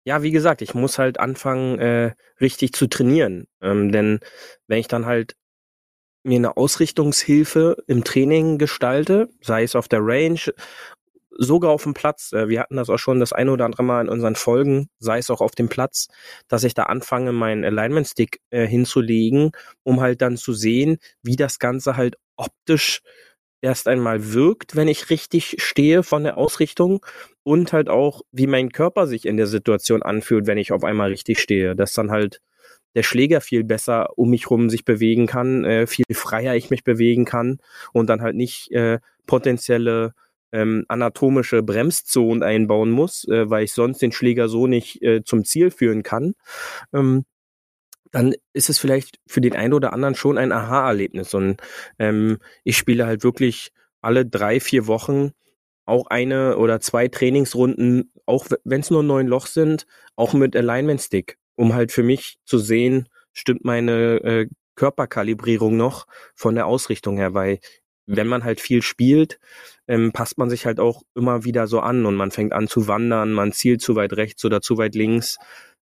Ja, 0.05 0.23
wie 0.23 0.31
gesagt, 0.31 0.63
ich 0.63 0.75
muss 0.75 0.99
halt 0.99 1.21
anfangen, 1.21 1.79
äh, 1.79 2.15
richtig 2.41 2.73
zu 2.73 2.87
trainieren. 2.87 3.47
Ähm, 3.61 3.93
denn 3.93 4.21
wenn 4.67 4.79
ich 4.79 4.89
dann 4.89 5.07
halt 5.07 5.35
mir 6.23 6.37
eine 6.37 6.57
Ausrichtungshilfe 6.57 7.77
im 7.87 8.05
Training 8.05 8.59
gestalte, 8.59 9.29
sei 9.43 9.63
es 9.63 9.77
auf 9.77 9.89
der 9.89 10.01
Range, 10.03 10.41
sogar 11.31 11.71
auf 11.71 11.85
dem 11.85 11.95
Platz, 11.95 12.33
äh, 12.33 12.49
wir 12.49 12.61
hatten 12.61 12.77
das 12.77 12.91
auch 12.91 12.99
schon 12.99 13.21
das 13.21 13.33
eine 13.33 13.53
oder 13.53 13.65
andere 13.65 13.83
Mal 13.83 14.03
in 14.03 14.09
unseren 14.09 14.37
Folgen, 14.37 14.89
sei 14.99 15.19
es 15.19 15.31
auch 15.31 15.41
auf 15.41 15.53
dem 15.53 15.69
Platz, 15.69 16.09
dass 16.49 16.65
ich 16.65 16.75
da 16.75 16.85
anfange, 16.85 17.33
meinen 17.33 17.65
Alignment 17.65 18.07
Stick 18.07 18.41
äh, 18.51 18.67
hinzulegen, 18.67 19.53
um 19.83 20.01
halt 20.01 20.23
dann 20.23 20.37
zu 20.37 20.53
sehen, 20.53 20.99
wie 21.23 21.37
das 21.37 21.59
Ganze 21.59 21.97
halt 21.97 22.17
optisch 22.37 23.03
erst 23.63 23.89
einmal 23.89 24.33
wirkt, 24.33 24.77
wenn 24.77 24.89
ich 24.89 25.11
richtig 25.11 25.57
stehe 25.59 26.03
von 26.03 26.25
der 26.25 26.39
Ausrichtung 26.39 27.05
und 27.43 27.73
halt 27.73 27.89
auch, 27.89 28.23
wie 28.33 28.47
mein 28.47 28.71
Körper 28.73 29.07
sich 29.07 29.27
in 29.27 29.37
der 29.37 29.47
Situation 29.47 30.03
anfühlt, 30.03 30.47
wenn 30.47 30.59
ich 30.59 30.73
auf 30.73 30.85
einmal 30.85 31.11
richtig 31.11 31.41
stehe. 31.41 31.77
Dass 31.77 31.93
dann 31.93 32.11
halt 32.11 32.41
der 32.95 33.03
Schläger 33.03 33.41
viel 33.41 33.65
besser 33.65 34.19
um 34.19 34.31
mich 34.31 34.51
rum 34.51 34.71
sich 34.71 34.85
bewegen 34.85 35.27
kann, 35.27 35.65
äh, 35.65 35.87
viel 35.87 36.05
freier 36.13 36.57
ich 36.57 36.71
mich 36.71 36.85
bewegen 36.85 37.25
kann 37.25 37.59
und 37.93 38.09
dann 38.09 38.23
halt 38.23 38.37
nicht 38.37 38.73
äh, 38.73 38.99
potenzielle 39.27 40.15
ähm, 40.53 40.85
anatomische 40.89 41.63
Bremszonen 41.63 42.43
einbauen 42.43 42.91
muss, 42.91 43.27
äh, 43.29 43.49
weil 43.49 43.65
ich 43.65 43.73
sonst 43.73 44.03
den 44.03 44.13
Schläger 44.13 44.49
so 44.49 44.67
nicht 44.67 45.03
äh, 45.03 45.23
zum 45.25 45.45
Ziel 45.45 45.71
führen 45.71 46.03
kann. 46.03 46.35
Ähm, 46.93 47.25
dann 48.11 48.35
ist 48.53 48.71
es 48.71 48.79
vielleicht 48.79 49.19
für 49.27 49.41
den 49.41 49.55
einen 49.55 49.73
oder 49.73 49.93
anderen 49.93 50.15
schon 50.15 50.39
ein 50.39 50.53
Aha-Erlebnis. 50.53 51.35
Und 51.35 51.61
ähm, 51.99 52.39
ich 52.65 52.77
spiele 52.77 53.07
halt 53.07 53.23
wirklich 53.23 53.73
alle 54.01 54.27
drei, 54.27 54.61
vier 54.61 54.87
Wochen 54.87 55.33
auch 55.85 56.07
eine 56.07 56.57
oder 56.57 56.81
zwei 56.81 57.09
Trainingsrunden, 57.09 58.13
auch 58.27 58.47
wenn 58.65 58.81
es 58.81 58.91
nur 58.91 59.03
neun 59.03 59.27
Loch 59.27 59.47
sind, 59.47 59.87
auch 60.17 60.33
mit 60.35 60.55
Alignment 60.57 61.01
Stick, 61.01 61.37
um 61.57 61.75
halt 61.75 61.93
für 61.93 62.03
mich 62.03 62.39
zu 62.45 62.59
sehen, 62.59 63.09
stimmt 63.33 63.65
meine 63.65 64.23
äh, 64.23 64.47
Körperkalibrierung 64.77 65.77
noch 65.77 66.07
von 66.35 66.55
der 66.55 66.67
Ausrichtung 66.67 67.17
her, 67.17 67.35
weil 67.35 67.59
wenn 68.07 68.27
man 68.27 68.45
halt 68.45 68.61
viel 68.61 68.83
spielt, 68.83 69.39
ähm, 69.87 70.13
passt 70.13 70.39
man 70.39 70.51
sich 70.51 70.67
halt 70.67 70.81
auch 70.81 71.03
immer 71.15 71.45
wieder 71.45 71.67
so 71.67 71.81
an 71.81 72.07
und 72.07 72.17
man 72.17 72.31
fängt 72.31 72.53
an 72.53 72.67
zu 72.67 72.89
wandern, 72.89 73.33
man 73.33 73.53
zielt 73.53 73.83
zu 73.83 73.95
weit 73.95 74.15
rechts 74.15 74.45
oder 74.45 74.61
zu 74.61 74.79
weit 74.79 74.95
links 74.95 75.39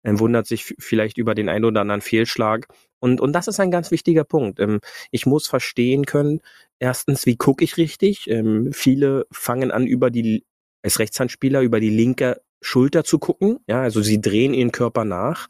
wundert 0.05 0.47
sich 0.47 0.75
vielleicht 0.79 1.19
über 1.19 1.35
den 1.35 1.49
einen 1.49 1.65
oder 1.65 1.81
anderen 1.81 2.01
Fehlschlag. 2.01 2.69
Und, 3.01 3.21
und 3.21 3.33
das 3.33 3.49
ist 3.49 3.61
ein 3.61 3.71
ganz 3.71 3.91
wichtiger 3.91 4.25
Punkt. 4.25 4.61
Ähm, 4.61 4.81
ich 5.11 5.27
muss 5.27 5.47
verstehen 5.47 6.07
können, 6.07 6.41
erstens, 6.79 7.27
wie 7.27 7.37
gucke 7.37 7.65
ich 7.65 7.77
richtig? 7.77 8.29
Ähm, 8.29 8.73
viele 8.73 9.27
fangen 9.33 9.71
an, 9.71 9.87
über 9.87 10.11
die, 10.11 10.45
als 10.83 10.99
Rechtshandspieler, 10.99 11.63
über 11.63 11.81
die 11.81 11.91
linke 11.91 12.41
Schulter 12.61 13.05
zu 13.05 13.19
gucken. 13.19 13.59
Ja, 13.67 13.83
also 13.83 14.01
sie 14.01 14.21
drehen 14.21 14.55
ihren 14.55 14.73
Körper 14.73 15.05
nach, 15.05 15.49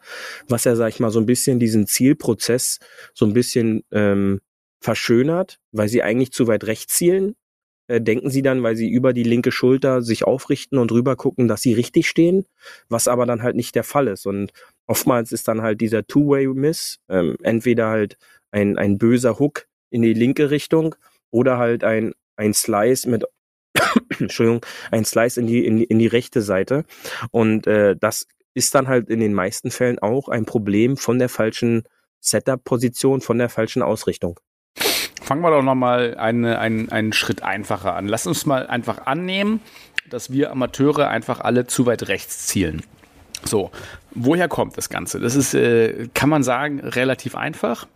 was 0.49 0.65
ja, 0.65 0.75
sag 0.77 0.89
ich 0.89 1.01
mal, 1.01 1.11
so 1.11 1.21
ein 1.21 1.27
bisschen 1.27 1.61
diesen 1.61 1.87
Zielprozess 1.87 2.79
so 3.13 3.25
ein 3.25 3.35
bisschen 3.35 3.85
ähm, 3.93 4.41
verschönert, 4.81 5.61
weil 5.73 5.89
sie 5.89 6.03
eigentlich 6.03 6.33
zu 6.33 6.47
weit 6.47 6.65
rechts 6.65 6.95
zielen 6.95 7.37
denken 7.89 8.31
sie 8.31 8.43
dann, 8.43 8.63
weil 8.63 8.77
sie 8.77 8.89
über 8.89 9.13
die 9.13 9.23
linke 9.23 9.53
Schulter 9.53 10.03
sich 10.03 10.25
aufrichten 10.25 10.79
und 10.79 10.91
rüber 10.93 11.17
gucken, 11.17 11.49
dass 11.49 11.63
sie 11.63 11.75
richtig 11.75 12.09
stehen, 12.09 12.47
was 12.89 13.09
aber 13.09 13.27
dann 13.27 13.43
halt 13.43 13.57
nicht 13.57 13.75
der 13.75 13.85
Fall 13.85 14.09
ist. 14.09 14.27
Und 14.27 14.53
oftmals 14.87 15.33
ist 15.33 15.49
dann 15.49 15.63
halt 15.63 15.81
dieser 15.81 16.07
Two-Way-Miss, 16.07 16.99
ähm, 17.09 17.37
entweder 17.43 17.89
halt 17.89 18.17
ein, 18.51 18.79
ein 18.79 18.99
böser 18.99 19.39
Hook 19.39 19.67
in 19.91 20.03
die 20.03 20.15
linke 20.15 20.51
Richtung 20.51 20.95
oder 21.31 21.59
halt 21.59 21.85
ein, 21.85 22.15
ein 22.37 22.55
Slice 22.55 23.09
mit 23.09 23.25
Entschuldigung, 24.19 24.65
ein 24.91 25.05
Slice 25.05 25.41
in 25.41 25.47
die, 25.47 25.67
in 25.67 25.79
die, 25.79 25.85
in 25.85 25.99
die 25.99 26.07
rechte 26.07 26.43
Seite. 26.43 26.85
Und 27.31 27.67
äh, 27.67 27.97
das 27.97 28.27
ist 28.55 28.75
dann 28.75 28.89
halt 28.89 29.09
in 29.11 29.21
den 29.21 29.35
meisten 29.35 29.71
Fällen 29.71 29.99
auch 29.99 30.29
ein 30.29 30.47
Problem 30.47 30.97
von 30.97 31.19
der 31.19 31.29
falschen 31.29 31.83
Setup-Position, 32.21 33.21
von 33.21 33.39
der 33.39 33.49
falschen 33.49 33.83
Ausrichtung. 33.83 34.41
Fangen 35.25 35.41
wir 35.41 35.51
doch 35.51 35.63
nochmal 35.63 36.17
eine, 36.19 36.59
einen, 36.59 36.93
einen 36.93 37.15
Schritt 37.15 37.43
einfacher 37.43 37.97
an. 37.97 38.07
Lass 38.09 38.27
uns 38.27 38.45
mal 38.45 38.67
einfach 38.67 39.07
annehmen, 39.07 39.61
dass 40.11 40.31
wir 40.31 40.51
Amateure 40.51 41.09
einfach 41.09 41.41
alle 41.41 41.67
zu 41.67 41.87
weit 41.87 42.09
rechts 42.09 42.47
zielen. 42.47 42.83
So, 43.43 43.71
woher 44.11 44.49
kommt 44.49 44.77
das 44.77 44.91
Ganze? 44.91 45.21
Das 45.21 45.35
ist, 45.35 45.55
äh, 45.55 46.09
kann 46.13 46.29
man 46.29 46.43
sagen, 46.43 46.81
relativ 46.81 47.37
einfach, 47.37 47.87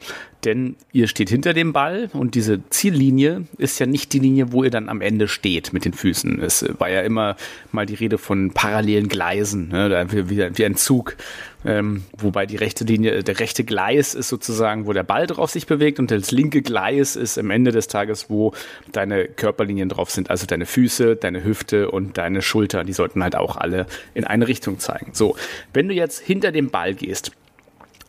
denn 0.45 0.77
ihr 0.93 1.09
steht 1.09 1.31
hinter 1.31 1.53
dem 1.53 1.73
Ball 1.73 2.11
und 2.13 2.35
diese 2.35 2.61
Ziellinie 2.71 3.45
ist 3.59 3.79
ja 3.81 3.87
nicht 3.87 4.13
die 4.13 4.21
Linie, 4.21 4.53
wo 4.53 4.63
ihr 4.63 4.71
dann 4.71 4.89
am 4.89 5.01
Ende 5.01 5.27
steht 5.27 5.73
mit 5.73 5.85
den 5.85 5.93
Füßen. 5.93 6.41
Es 6.41 6.65
war 6.79 6.89
ja 6.89 7.01
immer 7.01 7.37
mal 7.73 7.87
die 7.87 7.95
Rede 7.95 8.19
von 8.19 8.53
parallelen 8.53 9.09
Gleisen, 9.09 9.69
ne, 9.69 10.07
wie, 10.29 10.65
ein 10.65 10.77
Zug. 10.77 11.17
Ähm, 11.65 12.05
wobei 12.17 12.47
die 12.47 12.57
rechte 12.57 12.85
Linie, 12.85 13.25
der 13.25 13.41
rechte 13.41 13.65
Gleis 13.65 14.15
ist 14.15 14.29
sozusagen, 14.29 14.87
wo 14.87 14.93
der 14.93 15.03
Ball 15.03 15.27
drauf 15.27 15.51
sich 15.51 15.67
bewegt 15.67 15.99
und 15.99 16.11
das 16.13 16.31
linke 16.31 16.63
Gleis 16.63 17.17
ist 17.17 17.37
am 17.37 17.51
Ende 17.51 17.73
des 17.73 17.89
Tages, 17.89 18.31
wo 18.31 18.53
deine 18.93 19.25
Körperlinien 19.25 19.89
drauf 19.89 20.11
sind, 20.11 20.31
also 20.31 20.47
deine 20.47 20.67
Füße, 20.67 21.17
deine 21.17 21.43
Hüfte 21.43 21.91
und 21.91 22.17
deine 22.17 22.43
Schulter. 22.43 22.85
Die 22.85 22.93
sollten 22.93 23.25
halt 23.25 23.35
auch 23.35 23.57
alle 23.57 23.87
in 24.15 24.23
eine 24.23 24.47
Richtung 24.47 24.79
zeigen. 24.79 25.11
So, 25.15 25.37
wenn 25.73 25.89
du 25.89 25.95
jetzt 25.95 26.21
hinter 26.21 26.53
dem 26.53 26.71
Ball 26.71 26.95
gehst, 26.95 27.33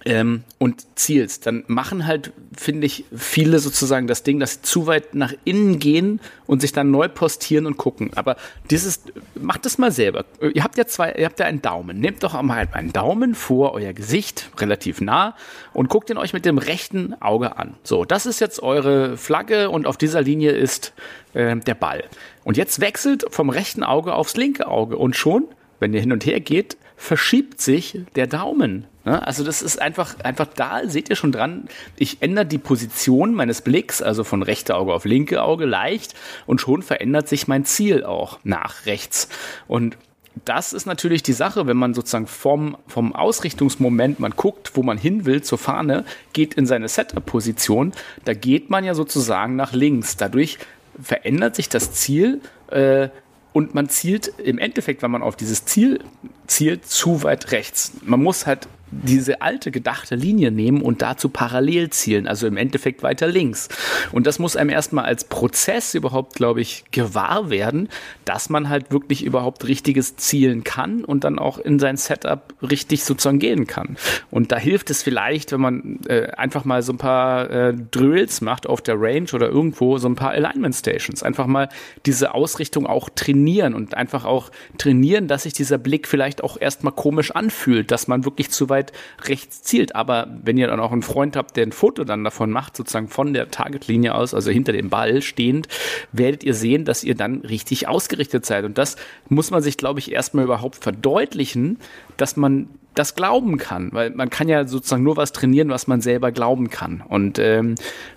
ähm, 0.05 0.43
und 0.57 0.85
zielst, 0.97 1.45
dann 1.45 1.63
machen 1.67 2.07
halt, 2.07 2.31
finde 2.55 2.85
ich, 2.85 3.05
viele 3.15 3.59
sozusagen 3.59 4.07
das 4.07 4.23
Ding, 4.23 4.39
dass 4.39 4.53
sie 4.53 4.61
zu 4.61 4.87
weit 4.87 5.13
nach 5.13 5.33
innen 5.43 5.79
gehen 5.79 6.21
und 6.47 6.61
sich 6.61 6.71
dann 6.71 6.91
neu 6.91 7.09
postieren 7.09 7.65
und 7.65 7.77
gucken. 7.77 8.11
Aber 8.15 8.37
dieses, 8.69 9.01
macht 9.35 9.65
das 9.65 9.77
mal 9.77 9.91
selber. 9.91 10.25
Ihr 10.41 10.63
habt 10.63 10.77
ja 10.77 10.85
zwei, 10.85 11.11
ihr 11.13 11.25
habt 11.25 11.39
ja 11.39 11.45
einen 11.45 11.61
Daumen. 11.61 11.99
Nehmt 11.99 12.23
doch 12.23 12.39
mal 12.41 12.67
einen 12.71 12.93
Daumen 12.93 13.35
vor 13.35 13.73
euer 13.73 13.93
Gesicht, 13.93 14.49
relativ 14.57 15.01
nah, 15.01 15.35
und 15.73 15.89
guckt 15.89 16.09
ihn 16.09 16.17
euch 16.17 16.33
mit 16.33 16.45
dem 16.45 16.57
rechten 16.57 17.19
Auge 17.21 17.57
an. 17.57 17.75
So, 17.83 18.05
das 18.05 18.25
ist 18.25 18.39
jetzt 18.39 18.61
eure 18.63 19.17
Flagge 19.17 19.69
und 19.69 19.85
auf 19.85 19.97
dieser 19.97 20.21
Linie 20.21 20.51
ist 20.51 20.93
äh, 21.33 21.55
der 21.57 21.75
Ball. 21.75 22.03
Und 22.43 22.57
jetzt 22.57 22.79
wechselt 22.79 23.25
vom 23.29 23.49
rechten 23.49 23.83
Auge 23.83 24.13
aufs 24.13 24.37
linke 24.37 24.67
Auge 24.67 24.97
und 24.97 25.15
schon, 25.15 25.45
wenn 25.79 25.93
ihr 25.93 25.99
hin 25.99 26.11
und 26.11 26.25
her 26.25 26.39
geht, 26.39 26.77
verschiebt 26.95 27.61
sich 27.61 28.01
der 28.15 28.27
Daumen. 28.27 28.85
Ne? 29.09 29.25
Also 29.25 29.43
das 29.43 29.63
ist 29.63 29.81
einfach, 29.81 30.19
einfach 30.23 30.45
da, 30.55 30.81
seht 30.85 31.09
ihr 31.09 31.15
schon 31.15 31.31
dran, 31.31 31.67
ich 31.95 32.21
ändere 32.21 32.45
die 32.45 32.59
Position 32.59 33.33
meines 33.33 33.61
Blicks, 33.61 34.03
also 34.03 34.23
von 34.23 34.43
rechte 34.43 34.75
Auge 34.75 34.93
auf 34.93 35.03
linke 35.03 35.41
Auge 35.41 35.65
leicht 35.65 36.13
und 36.45 36.61
schon 36.61 36.83
verändert 36.83 37.27
sich 37.27 37.47
mein 37.47 37.65
Ziel 37.65 38.03
auch 38.03 38.37
nach 38.43 38.85
rechts. 38.85 39.27
Und 39.67 39.97
das 40.45 40.73
ist 40.73 40.85
natürlich 40.85 41.23
die 41.23 41.33
Sache, 41.33 41.65
wenn 41.65 41.75
man 41.75 41.95
sozusagen 41.95 42.27
vom, 42.27 42.77
vom 42.85 43.15
Ausrichtungsmoment, 43.15 44.19
man 44.19 44.33
guckt, 44.35 44.73
wo 44.75 44.83
man 44.83 44.99
hin 44.99 45.25
will 45.25 45.41
zur 45.41 45.57
Fahne, 45.57 46.05
geht 46.33 46.53
in 46.53 46.67
seine 46.67 46.87
Setup-Position, 46.87 47.93
da 48.25 48.35
geht 48.35 48.69
man 48.69 48.83
ja 48.83 48.93
sozusagen 48.93 49.55
nach 49.55 49.73
links. 49.73 50.17
Dadurch 50.17 50.59
verändert 51.01 51.55
sich 51.55 51.67
das 51.67 51.93
Ziel 51.93 52.41
äh, 52.69 53.09
und 53.53 53.73
man 53.73 53.89
zielt 53.89 54.27
im 54.37 54.59
Endeffekt, 54.59 55.01
wenn 55.01 55.09
man 55.09 55.23
auf 55.23 55.35
dieses 55.35 55.65
Ziel 55.65 55.99
zielt, 56.45 56.85
zu 56.85 57.23
weit 57.23 57.51
rechts. 57.51 57.93
Man 58.03 58.21
muss 58.21 58.45
halt 58.45 58.67
diese 58.91 59.41
alte 59.41 59.72
gedachte 59.72 60.15
Linie 60.15 60.51
nehmen 60.51 60.81
und 60.81 61.01
dazu 61.01 61.29
parallel 61.29 61.89
zielen, 61.89 62.27
also 62.27 62.48
im 62.48 62.58
Endeffekt 62.58 63.03
weiter 63.03 63.27
links. 63.27 63.69
Und 64.12 64.27
das 64.27 64.39
muss 64.39 64.55
einem 64.55 64.69
erstmal 64.69 65.05
als 65.05 65.24
Prozess 65.24 65.93
überhaupt, 65.93 66.36
glaube 66.36 66.62
ich, 66.62 66.86
gewahr 66.91 67.50
werden, 67.50 67.89
dass 68.25 68.50
man 68.50 68.69
halt 68.69 68.91
wirklich 68.91 69.24
überhaupt 69.24 69.67
richtiges 69.67 70.15
zielen 70.15 70.63
kann 70.63 71.03
und 71.03 71.24
dann 71.24 71.39
auch 71.39 71.58
in 71.58 71.79
sein 71.79 71.98
Setup 71.98 72.53
richtig 72.62 73.03
sozusagen 73.03 73.39
gehen 73.39 73.67
kann. 73.67 73.98
Und 74.31 74.51
da 74.51 74.58
hilft 74.58 74.89
es 74.89 75.03
vielleicht, 75.03 75.51
wenn 75.51 75.62
man 75.62 76.00
äh, 76.08 76.27
einfach 76.31 76.65
mal 76.65 76.81
so 76.81 76.93
ein 76.93 76.98
paar 76.98 77.50
äh, 77.50 77.74
Drills 77.91 78.41
macht 78.41 78.67
auf 78.67 78.81
der 78.81 79.00
Range 79.00 79.27
oder 79.34 79.48
irgendwo 79.48 79.98
so 79.98 80.08
ein 80.08 80.15
paar 80.15 80.31
Alignment 80.31 80.75
Stations. 80.75 81.24
Einfach 81.24 81.48
mal 81.48 81.69
diese 82.05 82.34
Ausrichtung 82.34 82.88
auch 82.88 83.10
trainieren 83.10 83.74
und 83.74 83.96
einfach 83.96 84.25
auch 84.25 84.51
trainieren, 84.77 85.27
dass 85.27 85.43
sich 85.43 85.53
dieser 85.53 85.77
Blick 85.77 86.08
vielleicht 86.08 86.43
auch 86.43 86.60
erstmal 86.60 86.93
komisch 86.93 87.31
anfühlt, 87.31 87.91
dass 87.91 88.08
man 88.08 88.25
wirklich 88.25 88.50
zu 88.50 88.69
weit 88.69 88.78
weit 88.79 88.93
rechts 89.25 89.62
zielt. 89.62 89.95
Aber 89.95 90.27
wenn 90.43 90.57
ihr 90.57 90.67
dann 90.67 90.79
auch 90.79 90.91
einen 90.91 91.01
Freund 91.01 91.36
habt, 91.36 91.57
der 91.57 91.65
ein 91.65 91.71
Foto 91.71 92.03
dann 92.03 92.24
davon 92.24 92.51
macht, 92.51 92.77
sozusagen 92.77 93.07
von 93.07 93.33
der 93.33 93.51
Targetlinie 93.51 94.15
aus, 94.15 94.33
also 94.33 94.51
hinter 94.51 94.71
dem 94.71 94.89
Ball 94.89 95.21
stehend, 95.21 95.67
werdet 96.12 96.43
ihr 96.43 96.53
sehen, 96.53 96.86
dass 96.86 97.03
ihr 97.03 97.15
dann 97.15 97.41
richtig 97.41 97.88
ausgerichtet 97.88 98.45
seid. 98.45 98.65
Und 98.65 98.77
das 98.77 98.95
muss 99.27 99.51
man 99.51 99.62
sich, 99.62 99.77
glaube 99.77 100.00
ich, 100.00 100.12
erstmal 100.12 100.45
überhaupt 100.45 100.77
verdeutlichen, 100.83 101.77
dass 102.17 102.38
man 102.38 102.69
das 102.95 103.15
glauben 103.15 103.57
kann, 103.57 103.93
weil 103.93 104.09
man 104.09 104.29
kann 104.29 104.50
ja 104.50 104.67
sozusagen 104.67 105.03
nur 105.03 105.15
was 105.15 105.31
trainieren, 105.31 105.69
was 105.69 105.88
man 105.88 106.01
selber 106.01 106.31
glauben 106.31 106.69
kann. 106.69 107.01
Und 107.07 107.39
ähm, 107.39 107.75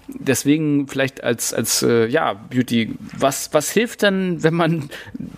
deswegen 0.09 0.89
vielleicht 0.89 1.23
als 1.23 1.55
als 1.55 1.83
äh, 1.83 2.07
ja 2.07 2.33
Beauty, 2.33 2.97
was 3.17 3.53
was 3.53 3.71
hilft 3.71 4.03
denn, 4.03 4.43
wenn 4.43 4.55
man 4.55 4.91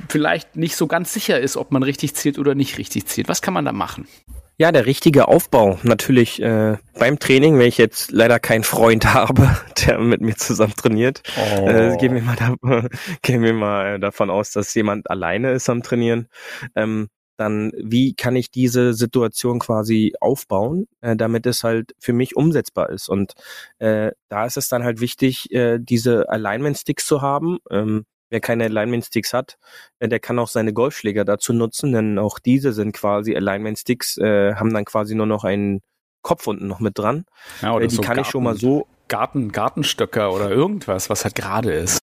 vielleicht 0.09 0.57
nicht 0.57 0.77
so 0.77 0.87
ganz 0.87 1.13
sicher 1.13 1.39
ist, 1.41 1.57
ob 1.57 1.73
man 1.73 1.83
richtig 1.83 2.15
zielt 2.15 2.39
oder 2.39 2.55
nicht 2.55 2.79
richtig 2.79 3.07
zielt? 3.07 3.29
Was 3.29 3.43
kann 3.43 3.53
man 3.53 3.65
da 3.65 3.73
machen? 3.73 4.07
Ja, 4.57 4.71
der 4.71 4.87
richtige 4.87 5.27
Aufbau. 5.27 5.79
Natürlich 5.83 6.41
äh, 6.41 6.77
beim 6.97 7.19
Training, 7.19 7.59
wenn 7.59 7.67
ich 7.67 7.79
jetzt 7.79 8.13
leider 8.13 8.39
keinen 8.39 8.63
Freund 8.63 9.05
habe, 9.15 9.51
der 9.85 9.99
mit 9.99 10.21
mir 10.21 10.37
zusammen 10.37 10.75
trainiert, 10.77 11.23
oh. 11.37 11.67
äh, 11.67 11.97
gehen 11.99 12.15
wir 12.15 12.23
mal, 12.23 12.37
da, 12.37 12.55
gehen 13.23 13.43
wir 13.43 13.53
mal 13.53 13.99
davon 13.99 14.31
aus, 14.31 14.53
dass 14.53 14.73
jemand 14.75 15.11
alleine 15.11 15.53
ist 15.53 15.69
am 15.69 15.83
Trainieren. 15.83 16.29
Ähm, 16.77 17.09
dann 17.37 17.73
wie 17.77 18.15
kann 18.15 18.37
ich 18.37 18.53
diese 18.53 18.95
Situation 18.95 19.59
quasi 19.59 20.15
aufbauen, 20.21 20.87
äh, 21.01 21.17
damit 21.17 21.47
es 21.47 21.65
halt 21.65 21.93
für 21.99 22.13
mich 22.13 22.37
umsetzbar 22.37 22.91
ist. 22.91 23.09
Und 23.09 23.35
äh, 23.79 24.13
da 24.29 24.47
ist 24.47 24.57
es 24.57 24.69
dann 24.69 24.85
halt 24.85 25.01
wichtig, 25.01 25.51
äh, 25.53 25.79
diese 25.81 26.29
Alignment 26.29 26.79
Sticks 26.79 27.07
zu 27.07 27.23
haben. 27.23 27.59
Ähm, 27.71 28.05
Wer 28.35 28.41
keine 28.41 28.65
Alignment 28.65 29.05
Sticks 29.05 29.33
hat, 29.33 29.59
äh, 30.01 30.09
der 30.09 30.19
kann 30.19 30.41
auch 30.41 30.49
seine 30.49 30.73
Golfschläger 30.73 31.25
dazu 31.25 31.53
nutzen, 31.53 31.93
denn 31.93 32.19
auch 32.19 32.41
diese 32.41 32.73
sind 32.73 32.91
quasi 32.91 33.37
Alignment 33.37 33.79
Sticks, 33.79 34.19
äh, 34.19 34.57
haben 34.57 34.75
dann 34.75 34.85
quasi 34.85 35.15
nur 35.15 35.27
noch 35.27 35.45
einen 35.45 35.83
Kopf 36.23 36.49
unten 36.49 36.67
noch 36.67 36.81
mit 36.81 36.99
dran. 36.99 37.27
Ja, 37.63 37.75
oder 37.75 37.85
äh, 37.85 37.89
die 37.89 37.95
so 37.95 38.03
kann 38.03 38.17
Garten, 38.17 38.27
ich 38.27 38.33
schon 38.33 38.43
mal 38.43 38.57
so. 38.57 38.89
Garten, 39.07 39.53
Gartenstöcker 39.53 40.33
oder 40.33 40.51
irgendwas, 40.51 41.11
was 41.11 41.23
halt 41.23 41.37
gerade 41.37 41.73
ist. 41.73 42.01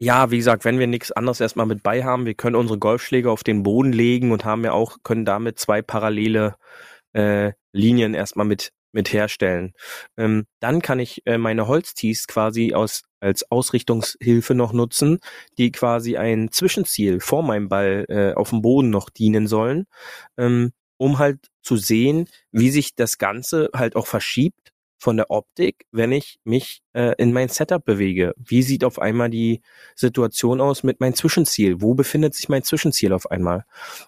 Ja, 0.00 0.32
wie 0.32 0.38
gesagt, 0.38 0.64
wenn 0.64 0.80
wir 0.80 0.88
nichts 0.88 1.12
anderes 1.12 1.40
erstmal 1.40 1.66
mit 1.66 1.84
bei 1.84 2.02
haben, 2.02 2.26
wir 2.26 2.34
können 2.34 2.56
unsere 2.56 2.80
Golfschläge 2.80 3.30
auf 3.30 3.44
den 3.44 3.62
Boden 3.62 3.92
legen 3.92 4.32
und 4.32 4.44
haben 4.44 4.64
ja 4.64 4.72
auch, 4.72 4.96
können 5.04 5.24
damit 5.24 5.60
zwei 5.60 5.80
parallele 5.80 6.56
äh, 7.12 7.52
Linien 7.70 8.14
erstmal 8.14 8.46
mit 8.46 8.72
mit 8.92 9.12
herstellen. 9.12 9.72
Ähm, 10.16 10.46
dann 10.60 10.82
kann 10.82 10.98
ich 10.98 11.22
äh, 11.26 11.38
meine 11.38 11.68
Holztees 11.68 12.26
quasi 12.26 12.74
aus, 12.74 13.02
als 13.20 13.50
Ausrichtungshilfe 13.50 14.54
noch 14.54 14.72
nutzen, 14.72 15.18
die 15.58 15.72
quasi 15.72 16.16
ein 16.16 16.50
Zwischenziel 16.50 17.20
vor 17.20 17.42
meinem 17.42 17.68
Ball 17.68 18.06
äh, 18.08 18.32
auf 18.34 18.50
dem 18.50 18.62
Boden 18.62 18.90
noch 18.90 19.10
dienen 19.10 19.46
sollen, 19.46 19.86
ähm, 20.36 20.72
um 20.96 21.18
halt 21.18 21.48
zu 21.62 21.76
sehen, 21.76 22.28
wie 22.52 22.70
sich 22.70 22.94
das 22.94 23.18
Ganze 23.18 23.70
halt 23.74 23.96
auch 23.96 24.06
verschiebt 24.06 24.72
von 24.98 25.16
der 25.16 25.30
Optik, 25.30 25.86
wenn 25.92 26.12
ich 26.12 26.38
mich 26.44 26.80
äh, 26.94 27.14
in 27.18 27.32
mein 27.32 27.48
Setup 27.48 27.84
bewege. 27.84 28.34
Wie 28.38 28.62
sieht 28.62 28.84
auf 28.84 28.98
einmal 28.98 29.30
die 29.30 29.60
Situation 29.94 30.60
aus 30.60 30.82
mit 30.82 31.00
meinem 31.00 31.14
Zwischenziel? 31.14 31.80
Wo 31.80 31.94
befindet 31.94 32.34
sich 32.34 32.48
mein 32.48 32.62
Zwischenziel 32.62 33.12
auf 33.12 33.30
einmal? 33.30 33.64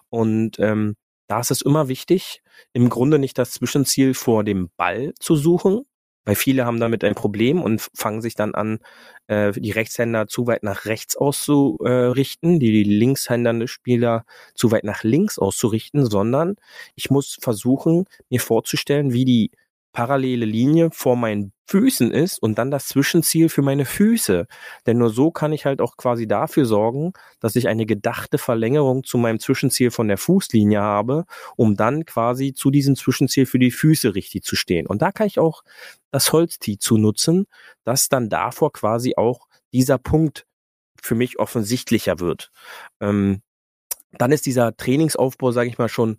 Und 0.09 0.59
ähm, 0.59 0.95
da 1.29 1.39
ist 1.39 1.51
es 1.51 1.61
immer 1.61 1.87
wichtig, 1.87 2.41
im 2.73 2.89
Grunde 2.89 3.19
nicht 3.19 3.37
das 3.37 3.51
Zwischenziel 3.51 4.13
vor 4.15 4.43
dem 4.43 4.69
Ball 4.77 5.13
zu 5.19 5.35
suchen, 5.35 5.85
weil 6.25 6.35
viele 6.35 6.65
haben 6.65 6.79
damit 6.79 7.03
ein 7.03 7.15
Problem 7.15 7.61
und 7.61 7.87
fangen 7.95 8.21
sich 8.21 8.35
dann 8.35 8.55
an, 8.55 8.79
äh, 9.27 9.51
die 9.53 9.71
Rechtshänder 9.71 10.27
zu 10.27 10.47
weit 10.47 10.63
nach 10.63 10.85
rechts 10.85 11.15
auszurichten, 11.15 12.59
die 12.59 12.83
Linkshänder 12.83 13.67
Spieler 13.67 14.25
zu 14.55 14.71
weit 14.71 14.83
nach 14.83 15.03
links 15.03 15.39
auszurichten, 15.39 16.05
sondern 16.05 16.55
ich 16.95 17.11
muss 17.11 17.37
versuchen, 17.39 18.05
mir 18.29 18.41
vorzustellen, 18.41 19.13
wie 19.13 19.25
die 19.25 19.51
parallele 19.91 20.45
Linie 20.45 20.89
vor 20.91 21.15
meinen 21.15 21.51
Füßen 21.65 22.11
ist 22.11 22.39
und 22.41 22.57
dann 22.57 22.71
das 22.71 22.87
Zwischenziel 22.87 23.49
für 23.49 23.61
meine 23.61 23.85
Füße. 23.85 24.47
Denn 24.85 24.97
nur 24.97 25.09
so 25.09 25.31
kann 25.31 25.53
ich 25.53 25.65
halt 25.65 25.81
auch 25.81 25.97
quasi 25.97 26.27
dafür 26.27 26.65
sorgen, 26.65 27.13
dass 27.39 27.55
ich 27.55 27.67
eine 27.67 27.85
gedachte 27.85 28.37
Verlängerung 28.37 29.03
zu 29.03 29.17
meinem 29.17 29.39
Zwischenziel 29.39 29.91
von 29.91 30.07
der 30.07 30.17
Fußlinie 30.17 30.81
habe, 30.81 31.25
um 31.55 31.75
dann 31.75 32.05
quasi 32.05 32.53
zu 32.53 32.71
diesem 32.71 32.95
Zwischenziel 32.95 33.45
für 33.45 33.59
die 33.59 33.71
Füße 33.71 34.15
richtig 34.15 34.43
zu 34.43 34.55
stehen. 34.55 34.87
Und 34.87 35.01
da 35.01 35.11
kann 35.11 35.27
ich 35.27 35.39
auch 35.39 35.63
das 36.11 36.33
Holztee 36.33 36.77
zu 36.77 36.97
nutzen, 36.97 37.45
dass 37.83 38.09
dann 38.09 38.29
davor 38.29 38.73
quasi 38.73 39.15
auch 39.15 39.47
dieser 39.71 39.97
Punkt 39.97 40.45
für 41.01 41.15
mich 41.15 41.39
offensichtlicher 41.39 42.19
wird. 42.19 42.51
Ähm, 42.99 43.41
dann 44.11 44.31
ist 44.31 44.45
dieser 44.45 44.75
Trainingsaufbau, 44.75 45.51
sage 45.51 45.69
ich 45.69 45.77
mal, 45.77 45.89
schon 45.89 46.17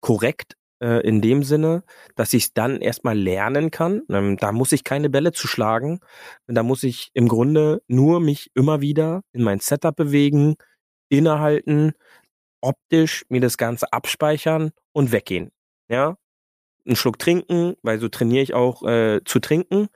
korrekt 0.00 0.56
äh, 0.80 1.00
in 1.06 1.20
dem 1.20 1.42
Sinne, 1.42 1.84
dass 2.16 2.32
ich 2.32 2.52
dann 2.54 2.80
erstmal 2.80 3.18
lernen 3.18 3.70
kann. 3.70 4.02
Ähm, 4.10 4.36
da 4.36 4.52
muss 4.52 4.72
ich 4.72 4.84
keine 4.84 5.10
Bälle 5.10 5.32
zu 5.32 5.46
schlagen. 5.46 6.00
Da 6.46 6.62
muss 6.62 6.82
ich 6.82 7.10
im 7.14 7.28
Grunde 7.28 7.82
nur 7.88 8.20
mich 8.20 8.50
immer 8.54 8.80
wieder 8.80 9.22
in 9.32 9.42
mein 9.42 9.60
Setup 9.60 9.94
bewegen, 9.94 10.56
innehalten, 11.08 11.92
optisch 12.60 13.24
mir 13.28 13.40
das 13.40 13.56
Ganze 13.56 13.92
abspeichern 13.92 14.72
und 14.92 15.12
weggehen. 15.12 15.50
Ja, 15.88 16.16
einen 16.86 16.96
Schluck 16.96 17.18
trinken, 17.18 17.74
weil 17.82 18.00
so 18.00 18.08
trainiere 18.08 18.42
ich 18.42 18.54
auch 18.54 18.82
äh, 18.82 19.20
zu 19.24 19.38
trinken 19.40 19.88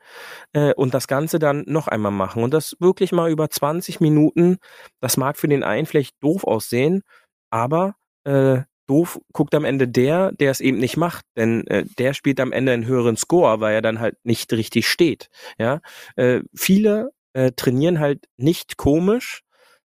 äh, 0.52 0.74
und 0.74 0.94
das 0.94 1.08
Ganze 1.08 1.38
dann 1.38 1.64
noch 1.66 1.88
einmal 1.88 2.12
machen 2.12 2.42
und 2.42 2.52
das 2.52 2.76
wirklich 2.80 3.12
mal 3.12 3.30
über 3.30 3.48
20 3.50 4.00
Minuten. 4.00 4.58
Das 5.00 5.16
mag 5.16 5.38
für 5.38 5.48
den 5.48 5.62
einen 5.64 5.86
vielleicht 5.86 6.22
doof 6.22 6.44
aussehen, 6.44 7.02
aber 7.50 7.96
äh, 8.24 8.62
doof 8.86 9.20
guckt 9.32 9.54
am 9.54 9.64
Ende 9.64 9.88
der, 9.88 10.32
der 10.32 10.50
es 10.50 10.60
eben 10.60 10.78
nicht 10.78 10.96
macht, 10.96 11.24
denn 11.36 11.66
äh, 11.66 11.84
der 11.98 12.14
spielt 12.14 12.40
am 12.40 12.52
Ende 12.52 12.72
einen 12.72 12.86
höheren 12.86 13.16
Score, 13.16 13.60
weil 13.60 13.74
er 13.74 13.82
dann 13.82 14.00
halt 14.00 14.16
nicht 14.24 14.52
richtig 14.52 14.88
steht. 14.88 15.28
Ja, 15.58 15.80
äh, 16.16 16.40
viele 16.54 17.10
äh, 17.32 17.52
trainieren 17.52 18.00
halt 18.00 18.26
nicht 18.36 18.76
komisch, 18.76 19.42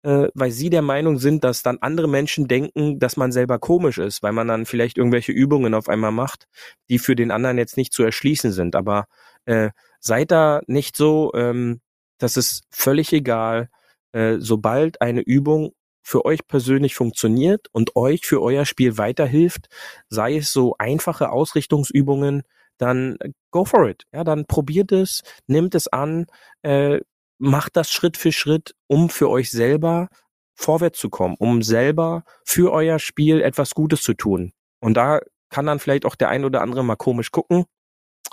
äh, 0.04 0.28
weil 0.34 0.52
sie 0.52 0.70
der 0.70 0.82
Meinung 0.82 1.18
sind, 1.18 1.44
dass 1.44 1.64
dann 1.64 1.78
andere 1.82 2.08
Menschen 2.08 2.48
denken, 2.48 3.00
dass 3.00 3.18
man 3.18 3.32
selber 3.32 3.60
komisch 3.60 3.98
ist, 3.98 4.24
weil 4.24 4.34
man 4.34 4.48
dann 4.48 4.66
vielleicht 4.66 4.98
irgendwelche 4.98 5.32
Übungen 5.32 5.74
auf 5.74 5.90
einmal 5.90 6.12
macht, 6.12 6.46
die 6.90 7.00
für 7.00 7.16
den 7.16 7.32
anderen 7.32 7.58
jetzt 7.58 7.78
nicht 7.78 7.94
zu 7.94 8.04
erschließen 8.04 8.52
sind. 8.52 8.76
Aber 8.76 9.06
äh, 9.46 9.70
seid 10.00 10.32
da 10.32 10.62
nicht 10.68 10.96
so, 10.96 11.32
ähm, 11.36 11.82
das 12.18 12.38
ist 12.38 12.64
völlig 12.72 13.14
egal. 13.14 13.70
Äh, 14.12 14.38
sobald 14.40 15.02
eine 15.02 15.22
Übung 15.22 15.74
für 16.10 16.26
euch 16.26 16.48
persönlich 16.48 16.96
funktioniert 16.96 17.68
und 17.72 17.96
euch 17.96 18.26
für 18.26 18.42
euer 18.42 18.66
Spiel 18.66 18.98
weiterhilft, 18.98 19.68
sei 20.10 20.38
es 20.38 20.52
so 20.52 20.76
einfache 20.80 21.32
Ausrichtungsübungen, 21.32 22.42
dann 22.80 23.18
go 23.52 23.64
for 23.64 23.88
it. 23.88 24.04
Ja, 24.12 24.24
dann 24.24 24.46
probiert 24.46 24.92
es, 24.92 25.22
nimmt 25.46 25.76
es 25.76 25.88
an, 25.88 26.26
äh, 26.64 27.00
macht 27.38 27.76
das 27.76 27.92
Schritt 27.92 28.18
für 28.18 28.32
Schritt, 28.32 28.74
um 28.88 29.10
für 29.10 29.30
euch 29.30 29.52
selber 29.52 30.10
vorwärts 30.56 31.00
zu 31.00 31.10
kommen, 31.10 31.36
um 31.38 31.62
selber 31.62 32.24
für 32.44 32.72
euer 32.72 32.98
Spiel 32.98 33.42
etwas 33.42 33.76
Gutes 33.76 34.02
zu 34.02 34.16
tun. 34.16 34.52
Und 34.82 34.96
da 34.96 35.20
kann 35.50 35.68
dann 35.68 35.80
vielleicht 35.80 36.06
auch 36.06 36.16
der 36.16 36.30
ein 36.30 36.44
oder 36.44 36.62
andere 36.62 36.84
mal 36.84 36.96
komisch 36.96 37.32
gucken. 37.32 37.66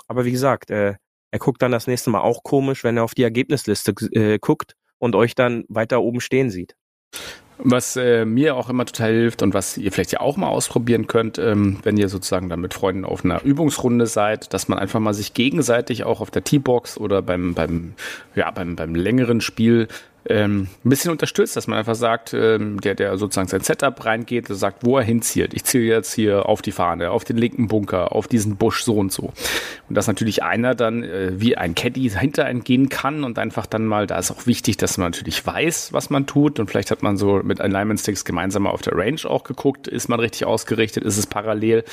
Aber 0.07 0.25
wie 0.25 0.31
gesagt, 0.31 0.71
äh, 0.71 0.95
er 1.31 1.39
guckt 1.39 1.61
dann 1.61 1.71
das 1.71 1.85
nächste 1.85 2.09
Mal 2.09 2.21
auch 2.21 2.41
komisch, 2.41 2.83
wenn 2.83 2.97
er 2.97 3.03
auf 3.03 3.13
die 3.13 3.23
Ergebnisliste 3.23 3.91
äh, 4.13 4.39
guckt 4.39 4.73
und 4.97 5.15
euch 5.15 5.35
dann 5.35 5.63
weiter 5.69 6.01
oben 6.01 6.21
stehen 6.21 6.49
sieht. 6.49 6.75
Was 7.59 7.95
äh, 7.95 8.25
mir 8.25 8.55
auch 8.55 8.69
immer 8.69 8.85
total 8.85 9.11
hilft 9.11 9.41
und 9.41 9.53
was 9.53 9.77
ihr 9.77 9.91
vielleicht 9.91 10.11
ja 10.11 10.21
auch 10.21 10.37
mal 10.37 10.47
ausprobieren 10.47 11.07
könnt, 11.07 11.39
ähm, 11.39 11.79
wenn 11.83 11.97
ihr 11.97 12.07
sozusagen 12.07 12.49
dann 12.49 12.61
mit 12.61 12.73
Freunden 12.73 13.03
auf 13.03 13.25
einer 13.25 13.43
Übungsrunde 13.43 14.05
seid, 14.05 14.53
dass 14.53 14.67
man 14.67 14.77
einfach 14.77 14.99
mal 14.99 15.13
sich 15.13 15.33
gegenseitig 15.33 16.03
auch 16.03 16.21
auf 16.21 16.29
der 16.29 16.43
T-Box 16.43 16.97
oder 16.97 17.21
beim, 17.21 17.55
beim, 17.55 17.93
ja, 18.35 18.51
beim, 18.51 18.75
beim 18.75 18.93
längeren 18.93 19.41
Spiel 19.41 19.87
ähm, 20.29 20.67
ein 20.83 20.89
bisschen 20.89 21.11
unterstützt, 21.11 21.55
dass 21.55 21.67
man 21.67 21.79
einfach 21.79 21.95
sagt, 21.95 22.33
ähm, 22.33 22.81
der, 22.81 22.95
der 22.95 23.17
sozusagen 23.17 23.47
sein 23.47 23.61
Setup 23.61 24.05
reingeht, 24.05 24.47
sagt, 24.47 24.85
wo 24.85 24.97
er 24.97 25.03
hinzielt. 25.03 25.53
Ich 25.53 25.63
ziehe 25.63 25.83
jetzt 25.83 26.13
hier 26.13 26.47
auf 26.47 26.61
die 26.61 26.71
Fahne, 26.71 27.11
auf 27.11 27.23
den 27.23 27.37
linken 27.37 27.67
Bunker, 27.67 28.13
auf 28.13 28.27
diesen 28.27 28.57
Busch 28.57 28.83
so 28.83 28.95
und 28.95 29.11
so. 29.11 29.33
Und 29.89 29.95
dass 29.95 30.07
natürlich 30.07 30.43
einer 30.43 30.75
dann 30.75 31.03
äh, 31.03 31.31
wie 31.39 31.57
ein 31.57 31.75
Caddy 31.75 32.09
hinter 32.09 32.45
einen 32.45 32.63
gehen 32.63 32.89
kann 32.89 33.23
und 33.23 33.39
einfach 33.39 33.65
dann 33.65 33.85
mal, 33.85 34.07
da 34.07 34.17
ist 34.17 34.31
auch 34.31 34.45
wichtig, 34.47 34.77
dass 34.77 34.97
man 34.97 35.11
natürlich 35.11 35.45
weiß, 35.45 35.93
was 35.93 36.09
man 36.09 36.25
tut. 36.25 36.59
Und 36.59 36.69
vielleicht 36.69 36.91
hat 36.91 37.03
man 37.03 37.17
so 37.17 37.41
mit 37.43 37.61
Alignment 37.61 37.99
Sticks 37.99 38.25
gemeinsam 38.25 38.67
auf 38.67 38.81
der 38.81 38.97
Range 38.97 39.21
auch 39.25 39.43
geguckt, 39.43 39.87
ist 39.87 40.09
man 40.09 40.19
richtig 40.19 40.45
ausgerichtet, 40.45 41.03
ist 41.03 41.17
es 41.17 41.27
parallel, 41.27 41.83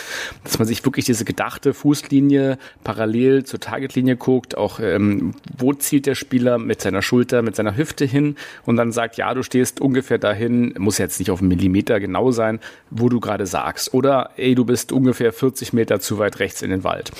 dass 0.42 0.58
man 0.58 0.66
sich 0.66 0.84
wirklich 0.84 1.04
diese 1.04 1.24
gedachte 1.24 1.74
Fußlinie 1.74 2.58
parallel 2.82 3.44
zur 3.44 3.60
Targetlinie 3.60 4.16
guckt, 4.16 4.56
auch 4.56 4.80
ähm, 4.80 5.34
wo 5.56 5.72
zielt 5.72 6.06
der 6.06 6.14
Spieler 6.14 6.58
mit 6.58 6.80
seiner 6.80 7.02
Schulter, 7.02 7.42
mit 7.42 7.56
seiner 7.56 7.76
Hüfte 7.76 8.04
hin, 8.04 8.23
hin 8.24 8.36
und 8.64 8.76
dann 8.76 8.92
sagt, 8.92 9.16
ja, 9.16 9.32
du 9.34 9.42
stehst 9.42 9.80
ungefähr 9.80 10.18
dahin, 10.18 10.74
muss 10.78 10.98
jetzt 10.98 11.18
nicht 11.18 11.30
auf 11.30 11.40
einen 11.40 11.48
Millimeter 11.48 12.00
genau 12.00 12.30
sein, 12.30 12.60
wo 12.90 13.08
du 13.08 13.20
gerade 13.20 13.46
sagst. 13.46 13.94
Oder, 13.94 14.30
ey, 14.36 14.54
du 14.54 14.64
bist 14.64 14.92
ungefähr 14.92 15.32
40 15.32 15.72
Meter 15.72 16.00
zu 16.00 16.18
weit 16.18 16.38
rechts 16.40 16.62
in 16.62 16.70
den 16.70 16.84
Wald. 16.84 17.12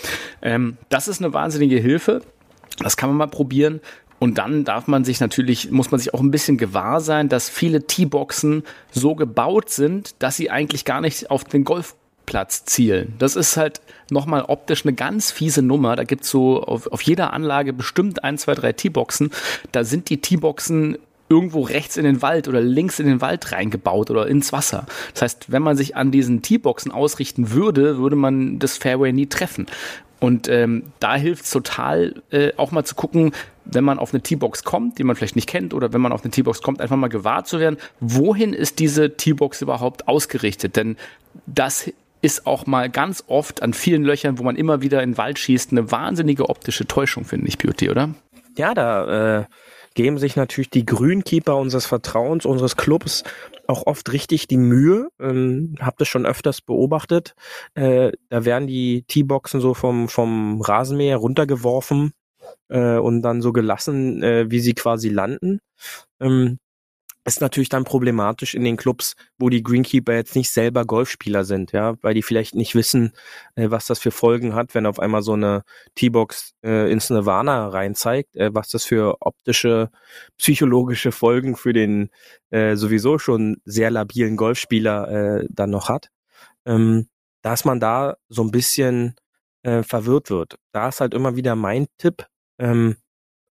Ähm, 0.42 0.76
das 0.88 1.08
ist 1.08 1.22
eine 1.22 1.32
wahnsinnige 1.32 1.76
Hilfe. 1.76 2.22
Das 2.78 2.96
kann 2.96 3.08
man 3.10 3.18
mal 3.18 3.26
probieren. 3.28 3.80
Und 4.18 4.38
dann 4.38 4.64
darf 4.64 4.86
man 4.86 5.04
sich 5.04 5.20
natürlich, 5.20 5.70
muss 5.70 5.90
man 5.90 5.98
sich 5.98 6.14
auch 6.14 6.20
ein 6.20 6.30
bisschen 6.30 6.56
gewahr 6.56 7.00
sein, 7.00 7.28
dass 7.28 7.50
viele 7.50 7.86
T-Boxen 7.86 8.62
so 8.90 9.14
gebaut 9.14 9.70
sind, 9.70 10.14
dass 10.22 10.36
sie 10.36 10.50
eigentlich 10.50 10.84
gar 10.84 11.00
nicht 11.00 11.30
auf 11.30 11.44
den 11.44 11.64
Golfplatz 12.24 12.64
zielen. 12.64 13.14
Das 13.18 13.36
ist 13.36 13.56
halt 13.56 13.80
nochmal 14.10 14.44
optisch 14.48 14.84
eine 14.84 14.94
ganz 14.94 15.30
fiese 15.30 15.62
Nummer. 15.62 15.96
Da 15.96 16.04
gibt's 16.04 16.30
so 16.30 16.62
auf, 16.62 16.86
auf 16.88 17.02
jeder 17.02 17.32
Anlage 17.32 17.72
bestimmt 17.72 18.24
ein, 18.24 18.38
zwei, 18.38 18.54
drei 18.54 18.72
T-Boxen. 18.72 19.30
Da 19.72 19.84
sind 19.84 20.10
die 20.10 20.20
T-Boxen 20.20 20.98
irgendwo 21.28 21.62
rechts 21.62 21.96
in 21.96 22.04
den 22.04 22.22
Wald 22.22 22.48
oder 22.48 22.60
links 22.60 22.98
in 23.00 23.06
den 23.06 23.20
Wald 23.20 23.52
reingebaut 23.52 24.10
oder 24.10 24.26
ins 24.26 24.52
Wasser. 24.52 24.86
Das 25.14 25.22
heißt, 25.22 25.52
wenn 25.52 25.62
man 25.62 25.76
sich 25.76 25.96
an 25.96 26.10
diesen 26.10 26.42
T-Boxen 26.42 26.92
ausrichten 26.92 27.52
würde, 27.52 27.98
würde 27.98 28.16
man 28.16 28.58
das 28.58 28.76
Fairway 28.76 29.12
nie 29.12 29.26
treffen. 29.26 29.66
Und 30.20 30.48
ähm, 30.48 30.84
da 31.00 31.16
hilft 31.16 31.44
es 31.44 31.50
total, 31.50 32.22
äh, 32.30 32.52
auch 32.56 32.70
mal 32.70 32.84
zu 32.84 32.94
gucken, 32.94 33.32
wenn 33.64 33.84
man 33.84 33.98
auf 33.98 34.14
eine 34.14 34.22
T-Box 34.22 34.64
kommt, 34.64 34.98
die 34.98 35.04
man 35.04 35.16
vielleicht 35.16 35.36
nicht 35.36 35.48
kennt, 35.48 35.74
oder 35.74 35.92
wenn 35.92 36.00
man 36.00 36.12
auf 36.12 36.22
eine 36.22 36.30
T-Box 36.30 36.62
kommt, 36.62 36.80
einfach 36.80 36.96
mal 36.96 37.08
gewahr 37.08 37.44
zu 37.44 37.58
werden, 37.58 37.78
wohin 38.00 38.52
ist 38.52 38.78
diese 38.78 39.16
T-Box 39.16 39.62
überhaupt 39.62 40.08
ausgerichtet? 40.08 40.76
Denn 40.76 40.96
das 41.46 41.90
ist 42.24 42.46
auch 42.46 42.64
mal 42.64 42.88
ganz 42.88 43.22
oft 43.26 43.62
an 43.62 43.74
vielen 43.74 44.02
Löchern, 44.02 44.38
wo 44.38 44.42
man 44.42 44.56
immer 44.56 44.80
wieder 44.80 45.02
in 45.02 45.10
den 45.10 45.18
Wald 45.18 45.38
schießt, 45.38 45.72
eine 45.72 45.92
wahnsinnige 45.92 46.48
optische 46.48 46.86
Täuschung, 46.86 47.26
finde 47.26 47.48
ich, 47.48 47.58
Beauty, 47.58 47.90
oder? 47.90 48.14
Ja, 48.56 48.72
da 48.72 49.40
äh, 49.40 49.44
geben 49.92 50.16
sich 50.16 50.34
natürlich 50.34 50.70
die 50.70 50.86
Grünkeeper 50.86 51.54
unseres 51.56 51.84
Vertrauens, 51.84 52.46
unseres 52.46 52.76
Clubs 52.76 53.24
auch 53.66 53.86
oft 53.86 54.10
richtig 54.12 54.48
die 54.48 54.56
Mühe. 54.56 55.08
Ähm, 55.20 55.74
hab 55.80 55.98
das 55.98 56.08
schon 56.08 56.24
öfters 56.24 56.62
beobachtet. 56.62 57.34
Äh, 57.74 58.12
da 58.30 58.46
werden 58.46 58.68
die 58.68 59.02
T-Boxen 59.02 59.60
so 59.60 59.74
vom, 59.74 60.08
vom 60.08 60.62
Rasenmäher 60.62 61.18
runtergeworfen 61.18 62.12
äh, 62.70 62.96
und 62.96 63.20
dann 63.20 63.42
so 63.42 63.52
gelassen, 63.52 64.22
äh, 64.22 64.50
wie 64.50 64.60
sie 64.60 64.74
quasi 64.74 65.10
landen. 65.10 65.60
Ähm, 66.20 66.58
ist 67.24 67.40
natürlich 67.40 67.70
dann 67.70 67.84
problematisch 67.84 68.54
in 68.54 68.64
den 68.64 68.76
Clubs, 68.76 69.14
wo 69.38 69.48
die 69.48 69.62
Greenkeeper 69.62 70.14
jetzt 70.14 70.36
nicht 70.36 70.50
selber 70.50 70.84
Golfspieler 70.84 71.44
sind, 71.44 71.72
ja, 71.72 71.94
weil 72.02 72.14
die 72.14 72.22
vielleicht 72.22 72.54
nicht 72.54 72.74
wissen, 72.74 73.12
äh, 73.54 73.70
was 73.70 73.86
das 73.86 73.98
für 73.98 74.10
Folgen 74.10 74.54
hat, 74.54 74.74
wenn 74.74 74.86
auf 74.86 74.98
einmal 74.98 75.22
so 75.22 75.32
eine 75.32 75.62
T-Box 75.94 76.52
äh, 76.64 76.90
ins 76.92 77.10
Nirvana 77.10 77.68
reinzeigt, 77.68 78.36
äh, 78.36 78.54
was 78.54 78.68
das 78.68 78.84
für 78.84 79.16
optische, 79.20 79.90
psychologische 80.36 81.12
Folgen 81.12 81.56
für 81.56 81.72
den 81.72 82.10
äh, 82.50 82.76
sowieso 82.76 83.18
schon 83.18 83.56
sehr 83.64 83.90
labilen 83.90 84.36
Golfspieler 84.36 85.40
äh, 85.40 85.46
dann 85.50 85.70
noch 85.70 85.88
hat. 85.88 86.10
Ähm, 86.66 87.08
dass 87.42 87.64
man 87.64 87.78
da 87.78 88.16
so 88.28 88.42
ein 88.42 88.50
bisschen 88.50 89.16
äh, 89.62 89.82
verwirrt 89.82 90.30
wird. 90.30 90.58
Da 90.72 90.88
ist 90.88 91.00
halt 91.00 91.14
immer 91.14 91.36
wieder 91.36 91.56
mein 91.56 91.86
Tipp, 91.98 92.26
ähm, 92.58 92.96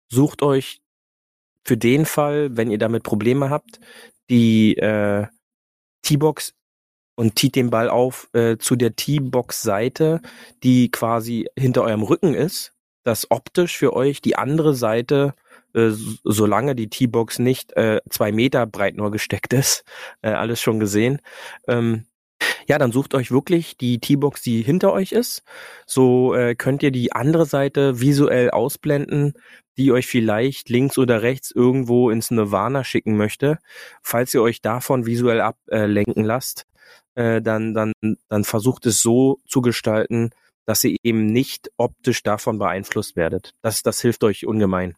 sucht 0.09 0.41
euch 0.41 0.81
für 1.65 1.77
den 1.77 2.05
Fall, 2.05 2.55
wenn 2.55 2.71
ihr 2.71 2.77
damit 2.77 3.03
Probleme 3.03 3.49
habt, 3.49 3.79
die 4.29 4.77
äh, 4.77 5.27
T-Box 6.03 6.53
und 7.15 7.35
tiet 7.35 7.55
den 7.55 7.69
Ball 7.69 7.89
auf 7.89 8.29
äh, 8.33 8.57
zu 8.57 8.75
der 8.75 8.95
T-Box-Seite, 8.95 10.21
die 10.63 10.91
quasi 10.91 11.47
hinter 11.57 11.83
eurem 11.83 12.03
Rücken 12.03 12.33
ist, 12.33 12.73
dass 13.03 13.29
optisch 13.31 13.77
für 13.77 13.93
euch 13.93 14.21
die 14.21 14.35
andere 14.35 14.75
Seite, 14.75 15.33
äh, 15.73 15.91
solange 16.23 16.75
die 16.75 16.89
T-Box 16.89 17.39
nicht 17.39 17.73
äh, 17.73 18.01
zwei 18.09 18.31
Meter 18.31 18.65
breit 18.67 18.95
nur 18.95 19.11
gesteckt 19.11 19.53
ist, 19.53 19.83
äh, 20.21 20.29
alles 20.29 20.61
schon 20.61 20.79
gesehen, 20.79 21.21
ähm, 21.67 22.05
ja, 22.67 22.77
dann 22.77 22.91
sucht 22.91 23.13
euch 23.13 23.31
wirklich 23.31 23.77
die 23.77 23.99
T-Box, 23.99 24.41
die 24.41 24.61
hinter 24.61 24.91
euch 24.93 25.11
ist. 25.11 25.43
So 25.85 26.33
äh, 26.33 26.55
könnt 26.55 26.83
ihr 26.83 26.91
die 26.91 27.11
andere 27.11 27.45
Seite 27.45 27.99
visuell 28.01 28.49
ausblenden, 28.49 29.33
die 29.77 29.91
euch 29.91 30.07
vielleicht 30.07 30.69
links 30.69 30.97
oder 30.97 31.21
rechts 31.21 31.51
irgendwo 31.51 32.09
ins 32.09 32.31
Nirvana 32.31 32.83
schicken 32.83 33.17
möchte. 33.17 33.59
Falls 34.01 34.33
ihr 34.33 34.41
euch 34.41 34.61
davon 34.61 35.05
visuell 35.05 35.41
ablenken 35.41 36.23
lasst, 36.23 36.65
äh, 37.15 37.41
dann, 37.41 37.73
dann, 37.73 37.93
dann 38.29 38.43
versucht 38.43 38.85
es 38.85 39.01
so 39.01 39.39
zu 39.47 39.61
gestalten, 39.61 40.31
dass 40.65 40.83
ihr 40.83 40.97
eben 41.03 41.27
nicht 41.27 41.69
optisch 41.77 42.23
davon 42.23 42.57
beeinflusst 42.57 43.15
werdet. 43.15 43.53
Das, 43.61 43.83
das 43.83 44.01
hilft 44.01 44.23
euch 44.23 44.45
ungemein. 44.45 44.95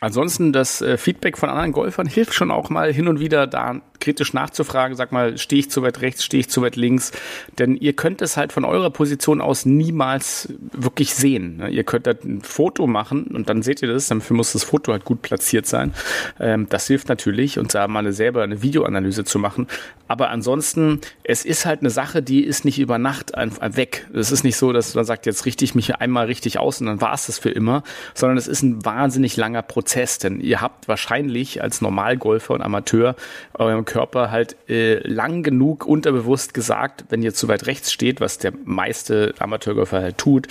Ansonsten 0.00 0.52
das 0.52 0.82
äh, 0.82 0.98
Feedback 0.98 1.38
von 1.38 1.48
anderen 1.48 1.72
Golfern 1.72 2.06
hilft 2.06 2.34
schon 2.34 2.50
auch 2.50 2.70
mal 2.70 2.92
hin 2.92 3.08
und 3.08 3.20
wieder 3.20 3.46
da 3.46 3.80
kritisch 4.06 4.34
nachzufragen, 4.34 4.96
sag 4.96 5.10
mal, 5.10 5.36
stehe 5.36 5.58
ich 5.58 5.68
zu 5.68 5.82
weit 5.82 6.00
rechts, 6.00 6.24
stehe 6.24 6.38
ich 6.38 6.48
zu 6.48 6.62
weit 6.62 6.76
links, 6.76 7.10
denn 7.58 7.76
ihr 7.76 7.92
könnt 7.92 8.22
es 8.22 8.36
halt 8.36 8.52
von 8.52 8.64
eurer 8.64 8.90
Position 8.90 9.40
aus 9.40 9.66
niemals 9.66 10.54
wirklich 10.70 11.12
sehen. 11.12 11.56
Ne? 11.56 11.70
Ihr 11.70 11.82
könnt 11.82 12.06
halt 12.06 12.24
ein 12.24 12.40
Foto 12.40 12.86
machen 12.86 13.24
und 13.24 13.48
dann 13.48 13.62
seht 13.62 13.82
ihr 13.82 13.92
das, 13.92 14.06
dafür 14.06 14.36
muss 14.36 14.52
das 14.52 14.62
Foto 14.62 14.92
halt 14.92 15.04
gut 15.04 15.22
platziert 15.22 15.66
sein. 15.66 15.92
Ähm, 16.38 16.68
das 16.68 16.86
hilft 16.86 17.08
natürlich 17.08 17.58
und 17.58 17.74
da 17.74 17.88
mal 17.88 18.12
selber 18.12 18.44
eine 18.44 18.62
Videoanalyse 18.62 19.24
zu 19.24 19.40
machen, 19.40 19.66
aber 20.06 20.30
ansonsten, 20.30 21.00
es 21.24 21.44
ist 21.44 21.66
halt 21.66 21.80
eine 21.80 21.90
Sache, 21.90 22.22
die 22.22 22.44
ist 22.44 22.64
nicht 22.64 22.78
über 22.78 22.98
Nacht 22.98 23.34
einfach 23.34 23.76
weg. 23.76 24.06
Es 24.14 24.30
ist 24.30 24.44
nicht 24.44 24.56
so, 24.56 24.72
dass 24.72 24.94
man 24.94 25.04
sagt, 25.04 25.26
jetzt 25.26 25.46
richte 25.46 25.64
ich 25.64 25.74
mich 25.74 25.96
einmal 25.96 26.26
richtig 26.26 26.60
aus 26.60 26.80
und 26.80 26.86
dann 26.86 27.00
war 27.00 27.14
es 27.14 27.26
das 27.26 27.40
für 27.40 27.50
immer, 27.50 27.82
sondern 28.14 28.38
es 28.38 28.46
ist 28.46 28.62
ein 28.62 28.84
wahnsinnig 28.84 29.36
langer 29.36 29.62
Prozess, 29.62 30.18
denn 30.18 30.40
ihr 30.40 30.60
habt 30.60 30.86
wahrscheinlich 30.86 31.60
als 31.60 31.80
Normalgolfer 31.80 32.54
und 32.54 32.62
Amateur 32.62 33.16
eurem 33.54 33.84
Körper 33.84 33.95
halt 34.30 34.56
äh, 34.68 34.98
lang 35.06 35.42
genug 35.42 35.86
unterbewusst 35.86 36.54
gesagt, 36.54 37.04
wenn 37.08 37.22
ihr 37.22 37.34
zu 37.34 37.48
weit 37.48 37.66
rechts 37.66 37.92
steht, 37.92 38.20
was 38.20 38.38
der 38.38 38.52
meiste 38.64 39.34
Amateurgolfer 39.38 40.00
halt 40.00 40.18
tut, 40.18 40.48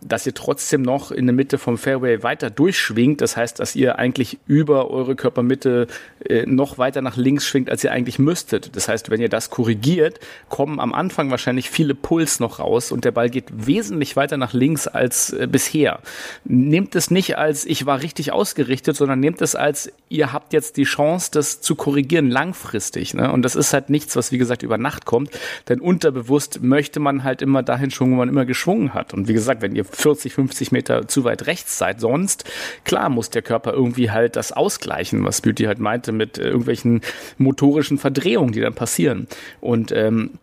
dass 0.00 0.26
ihr 0.26 0.34
trotzdem 0.34 0.82
noch 0.82 1.10
in 1.10 1.26
der 1.26 1.34
Mitte 1.34 1.58
vom 1.58 1.78
Fairway 1.78 2.22
weiter 2.22 2.50
durchschwingt. 2.50 3.20
Das 3.20 3.36
heißt, 3.36 3.58
dass 3.58 3.74
ihr 3.74 3.98
eigentlich 3.98 4.38
über 4.46 4.90
eure 4.90 5.16
Körpermitte 5.16 5.86
äh, 6.24 6.46
noch 6.46 6.78
weiter 6.78 7.02
nach 7.02 7.16
links 7.16 7.46
schwingt, 7.46 7.70
als 7.70 7.84
ihr 7.84 7.92
eigentlich 7.92 8.18
müsstet. 8.18 8.76
Das 8.76 8.88
heißt, 8.88 9.10
wenn 9.10 9.20
ihr 9.20 9.28
das 9.28 9.50
korrigiert, 9.50 10.20
kommen 10.48 10.80
am 10.80 10.94
Anfang 10.94 11.30
wahrscheinlich 11.30 11.70
viele 11.70 11.94
Puls 11.94 12.40
noch 12.40 12.58
raus 12.58 12.92
und 12.92 13.04
der 13.04 13.12
Ball 13.12 13.30
geht 13.30 13.46
wesentlich 13.50 14.16
weiter 14.16 14.36
nach 14.36 14.52
links 14.52 14.86
als 14.86 15.32
äh, 15.32 15.46
bisher. 15.50 16.00
Nehmt 16.44 16.94
es 16.94 17.10
nicht 17.10 17.38
als 17.38 17.66
ich 17.66 17.86
war 17.86 18.02
richtig 18.02 18.32
ausgerichtet, 18.32 18.96
sondern 18.96 19.20
nehmt 19.20 19.42
es 19.42 19.54
als 19.54 19.92
ihr 20.08 20.32
habt 20.32 20.52
jetzt 20.52 20.76
die 20.76 20.84
Chance, 20.84 21.30
das 21.32 21.60
zu 21.60 21.74
korrigieren 21.74 22.30
langfristig. 22.30 23.14
Ne? 23.14 23.30
Und 23.30 23.42
das 23.42 23.56
ist 23.56 23.72
halt 23.72 23.90
nichts, 23.90 24.16
was 24.16 24.32
wie 24.32 24.38
gesagt 24.38 24.62
über 24.62 24.78
Nacht 24.78 25.04
kommt, 25.04 25.30
denn 25.68 25.80
unterbewusst 25.80 26.62
möchte 26.62 27.00
man 27.00 27.24
halt 27.24 27.42
immer 27.42 27.62
dahin 27.62 27.90
schwungen, 27.90 28.12
wo 28.12 28.16
man 28.16 28.28
immer 28.28 28.46
geschwungen 28.46 28.94
hat. 28.94 29.12
Und 29.14 29.28
wie 29.28 29.34
gesagt, 29.34 29.62
wenn 29.62 29.74
ihr 29.74 29.84
40, 29.98 30.32
50 30.32 30.72
Meter 30.72 31.08
zu 31.08 31.24
weit 31.24 31.46
rechts 31.46 31.76
seid. 31.76 32.00
Sonst, 32.00 32.44
klar, 32.84 33.08
muss 33.08 33.30
der 33.30 33.42
Körper 33.42 33.72
irgendwie 33.72 34.10
halt 34.10 34.36
das 34.36 34.52
ausgleichen, 34.52 35.24
was 35.24 35.40
Beauty 35.40 35.64
halt 35.64 35.80
meinte, 35.80 36.12
mit 36.12 36.38
äh, 36.38 36.44
irgendwelchen 36.44 37.00
motorischen 37.36 37.98
Verdrehungen, 37.98 38.52
die 38.52 38.60
dann 38.60 38.74
passieren. 38.74 39.26
Und 39.60 39.90
ähm, 39.92 40.38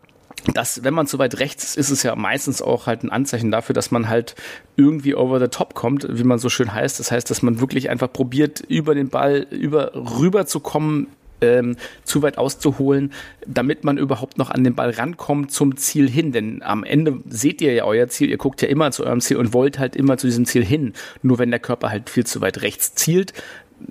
das, 0.53 0.83
wenn 0.83 0.93
man 0.93 1.07
zu 1.07 1.17
weit 1.19 1.39
rechts 1.39 1.63
ist, 1.63 1.77
ist 1.77 1.89
es 1.89 2.03
ja 2.03 2.15
meistens 2.15 2.61
auch 2.61 2.85
halt 2.85 3.03
ein 3.03 3.09
Anzeichen 3.09 3.49
dafür, 3.49 3.73
dass 3.73 3.91
man 3.91 4.09
halt 4.09 4.35
irgendwie 4.75 5.15
over 5.15 5.39
the 5.39 5.47
top 5.47 5.73
kommt, 5.73 6.05
wie 6.09 6.23
man 6.23 6.37
so 6.37 6.49
schön 6.49 6.73
heißt. 6.73 6.99
Das 6.99 7.11
heißt, 7.11 7.29
dass 7.29 7.41
man 7.41 7.59
wirklich 7.59 7.89
einfach 7.89 8.11
probiert, 8.11 8.59
über 8.59 8.93
den 8.93 9.09
Ball 9.09 9.47
über 9.49 9.93
rüber 9.95 10.45
zu 10.45 10.59
kommen, 10.59 11.07
ähm, 11.41 11.75
zu 12.03 12.21
weit 12.21 12.37
auszuholen, 12.37 13.11
damit 13.45 13.83
man 13.83 13.97
überhaupt 13.97 14.37
noch 14.37 14.49
an 14.49 14.63
den 14.63 14.75
Ball 14.75 14.91
rankommt 14.91 15.51
zum 15.51 15.77
Ziel 15.77 16.09
hin. 16.09 16.31
Denn 16.31 16.61
am 16.61 16.83
Ende 16.83 17.19
seht 17.27 17.61
ihr 17.61 17.73
ja 17.73 17.85
euer 17.85 18.07
Ziel, 18.07 18.29
ihr 18.29 18.37
guckt 18.37 18.61
ja 18.61 18.67
immer 18.67 18.91
zu 18.91 19.05
eurem 19.05 19.21
Ziel 19.21 19.37
und 19.37 19.53
wollt 19.53 19.79
halt 19.79 19.95
immer 19.95 20.17
zu 20.17 20.27
diesem 20.27 20.45
Ziel 20.45 20.63
hin. 20.63 20.93
Nur 21.21 21.39
wenn 21.39 21.51
der 21.51 21.59
Körper 21.59 21.89
halt 21.89 22.09
viel 22.09 22.25
zu 22.25 22.41
weit 22.41 22.61
rechts 22.61 22.95
zielt, 22.95 23.33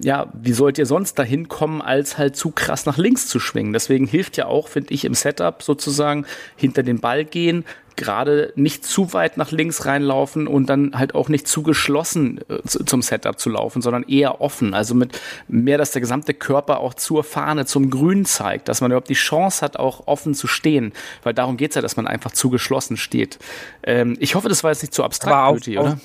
ja, 0.00 0.28
wie 0.32 0.52
sollt 0.52 0.78
ihr 0.78 0.86
sonst 0.86 1.18
dahin 1.18 1.48
kommen, 1.48 1.82
als 1.82 2.18
halt 2.18 2.36
zu 2.36 2.50
krass 2.50 2.86
nach 2.86 2.96
links 2.96 3.26
zu 3.26 3.38
schwingen? 3.38 3.72
Deswegen 3.72 4.06
hilft 4.06 4.36
ja 4.36 4.46
auch, 4.46 4.68
finde 4.68 4.94
ich, 4.94 5.04
im 5.04 5.14
Setup 5.14 5.62
sozusagen 5.62 6.26
hinter 6.56 6.82
den 6.82 7.00
Ball 7.00 7.24
gehen, 7.24 7.64
gerade 7.96 8.52
nicht 8.56 8.84
zu 8.84 9.12
weit 9.12 9.36
nach 9.36 9.52
links 9.52 9.86
reinlaufen 9.86 10.46
und 10.46 10.66
dann 10.66 10.98
halt 10.98 11.14
auch 11.14 11.28
nicht 11.28 11.46
zu 11.46 11.62
geschlossen 11.62 12.40
äh, 12.48 12.60
zum 12.64 13.02
Setup 13.02 13.38
zu 13.38 13.50
laufen, 13.50 13.82
sondern 13.82 14.02
eher 14.04 14.40
offen. 14.40 14.74
Also 14.74 14.94
mit 14.94 15.20
mehr, 15.48 15.78
dass 15.78 15.92
der 15.92 16.00
gesamte 16.00 16.34
Körper 16.34 16.80
auch 16.80 16.94
zur 16.94 17.22
Fahne, 17.24 17.66
zum 17.66 17.90
Grün 17.90 18.24
zeigt, 18.24 18.68
dass 18.68 18.80
man 18.80 18.90
überhaupt 18.90 19.10
die 19.10 19.14
Chance 19.14 19.64
hat, 19.64 19.76
auch 19.76 20.06
offen 20.06 20.34
zu 20.34 20.46
stehen. 20.46 20.92
Weil 21.22 21.34
darum 21.34 21.56
geht's 21.56 21.76
ja, 21.76 21.82
dass 21.82 21.96
man 21.96 22.06
einfach 22.06 22.32
zu 22.32 22.50
geschlossen 22.50 22.96
steht. 22.96 23.38
Ähm, 23.84 24.16
ich 24.18 24.34
hoffe, 24.34 24.48
das 24.48 24.64
war 24.64 24.72
jetzt 24.72 24.82
nicht 24.82 24.94
zu 24.94 25.04
abstrakt, 25.04 25.52
Beauty, 25.52 25.78
oder? 25.78 25.98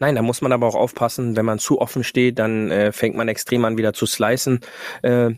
Nein, 0.00 0.14
da 0.14 0.22
muss 0.22 0.40
man 0.40 0.52
aber 0.52 0.66
auch 0.66 0.74
aufpassen, 0.74 1.36
wenn 1.36 1.44
man 1.44 1.58
zu 1.58 1.80
offen 1.80 2.04
steht, 2.04 2.38
dann 2.38 2.70
äh, 2.70 2.92
fängt 2.92 3.16
man 3.16 3.28
extrem 3.28 3.64
an 3.64 3.76
wieder 3.76 3.92
zu 3.92 4.06
slicen. 4.06 4.60
Äh, 5.02 5.32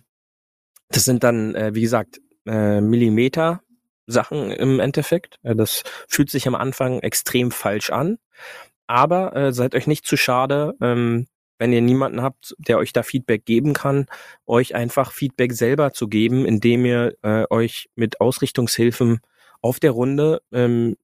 das 0.88 1.04
sind 1.04 1.24
dann, 1.24 1.54
äh, 1.54 1.74
wie 1.74 1.80
gesagt, 1.82 2.20
äh, 2.46 2.80
Millimeter 2.80 3.62
Sachen 4.06 4.50
im 4.50 4.80
Endeffekt. 4.80 5.38
Äh, 5.42 5.54
das 5.54 5.82
fühlt 6.08 6.30
sich 6.30 6.46
am 6.46 6.54
Anfang 6.54 7.00
extrem 7.00 7.50
falsch 7.50 7.90
an. 7.90 8.18
Aber 8.86 9.36
äh, 9.36 9.52
seid 9.52 9.74
euch 9.74 9.86
nicht 9.86 10.04
zu 10.06 10.16
schade, 10.16 10.74
ähm, 10.80 11.26
wenn 11.58 11.72
ihr 11.72 11.82
niemanden 11.82 12.22
habt, 12.22 12.54
der 12.58 12.78
euch 12.78 12.92
da 12.92 13.02
Feedback 13.02 13.44
geben 13.44 13.74
kann, 13.74 14.06
euch 14.46 14.74
einfach 14.74 15.12
Feedback 15.12 15.52
selber 15.52 15.92
zu 15.92 16.08
geben, 16.08 16.44
indem 16.44 16.84
ihr 16.84 17.14
äh, 17.22 17.44
euch 17.50 17.88
mit 17.94 18.20
Ausrichtungshilfen 18.20 19.20
auf 19.60 19.78
der 19.78 19.92
Runde 19.92 20.40
ähm, 20.52 20.96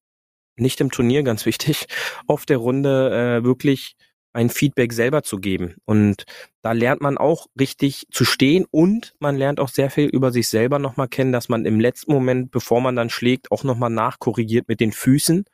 nicht 0.56 0.80
im 0.80 0.90
Turnier, 0.90 1.22
ganz 1.22 1.46
wichtig, 1.46 1.86
auf 2.26 2.46
der 2.46 2.58
Runde 2.58 3.38
äh, 3.40 3.44
wirklich 3.44 3.96
ein 4.36 4.50
Feedback 4.50 4.92
selber 4.92 5.22
zu 5.22 5.38
geben. 5.38 5.76
Und 5.86 6.26
da 6.60 6.72
lernt 6.72 7.00
man 7.00 7.16
auch 7.16 7.46
richtig 7.58 8.06
zu 8.12 8.26
stehen 8.26 8.66
und 8.70 9.14
man 9.18 9.34
lernt 9.34 9.58
auch 9.60 9.70
sehr 9.70 9.88
viel 9.88 10.08
über 10.08 10.30
sich 10.30 10.48
selber 10.48 10.78
nochmal 10.78 11.08
kennen, 11.08 11.32
dass 11.32 11.48
man 11.48 11.64
im 11.64 11.80
letzten 11.80 12.12
Moment, 12.12 12.50
bevor 12.50 12.82
man 12.82 12.94
dann 12.94 13.08
schlägt, 13.08 13.50
auch 13.50 13.64
nochmal 13.64 13.88
nachkorrigiert 13.88 14.68
mit 14.68 14.80
den 14.80 14.92
Füßen 14.92 15.46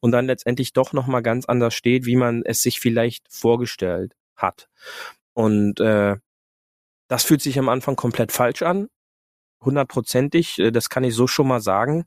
und 0.00 0.10
dann 0.10 0.26
letztendlich 0.26 0.72
doch 0.72 0.92
nochmal 0.92 1.22
ganz 1.22 1.44
anders 1.44 1.74
steht, 1.74 2.06
wie 2.06 2.16
man 2.16 2.42
es 2.44 2.60
sich 2.60 2.80
vielleicht 2.80 3.24
vorgestellt 3.30 4.16
hat. 4.34 4.68
Und 5.32 5.78
äh, 5.78 6.16
das 7.06 7.22
fühlt 7.22 7.40
sich 7.40 7.56
am 7.56 7.68
Anfang 7.68 7.94
komplett 7.94 8.32
falsch 8.32 8.62
an, 8.62 8.88
hundertprozentig, 9.60 10.58
äh, 10.58 10.72
das 10.72 10.88
kann 10.88 11.04
ich 11.04 11.14
so 11.14 11.28
schon 11.28 11.46
mal 11.46 11.60
sagen. 11.60 12.04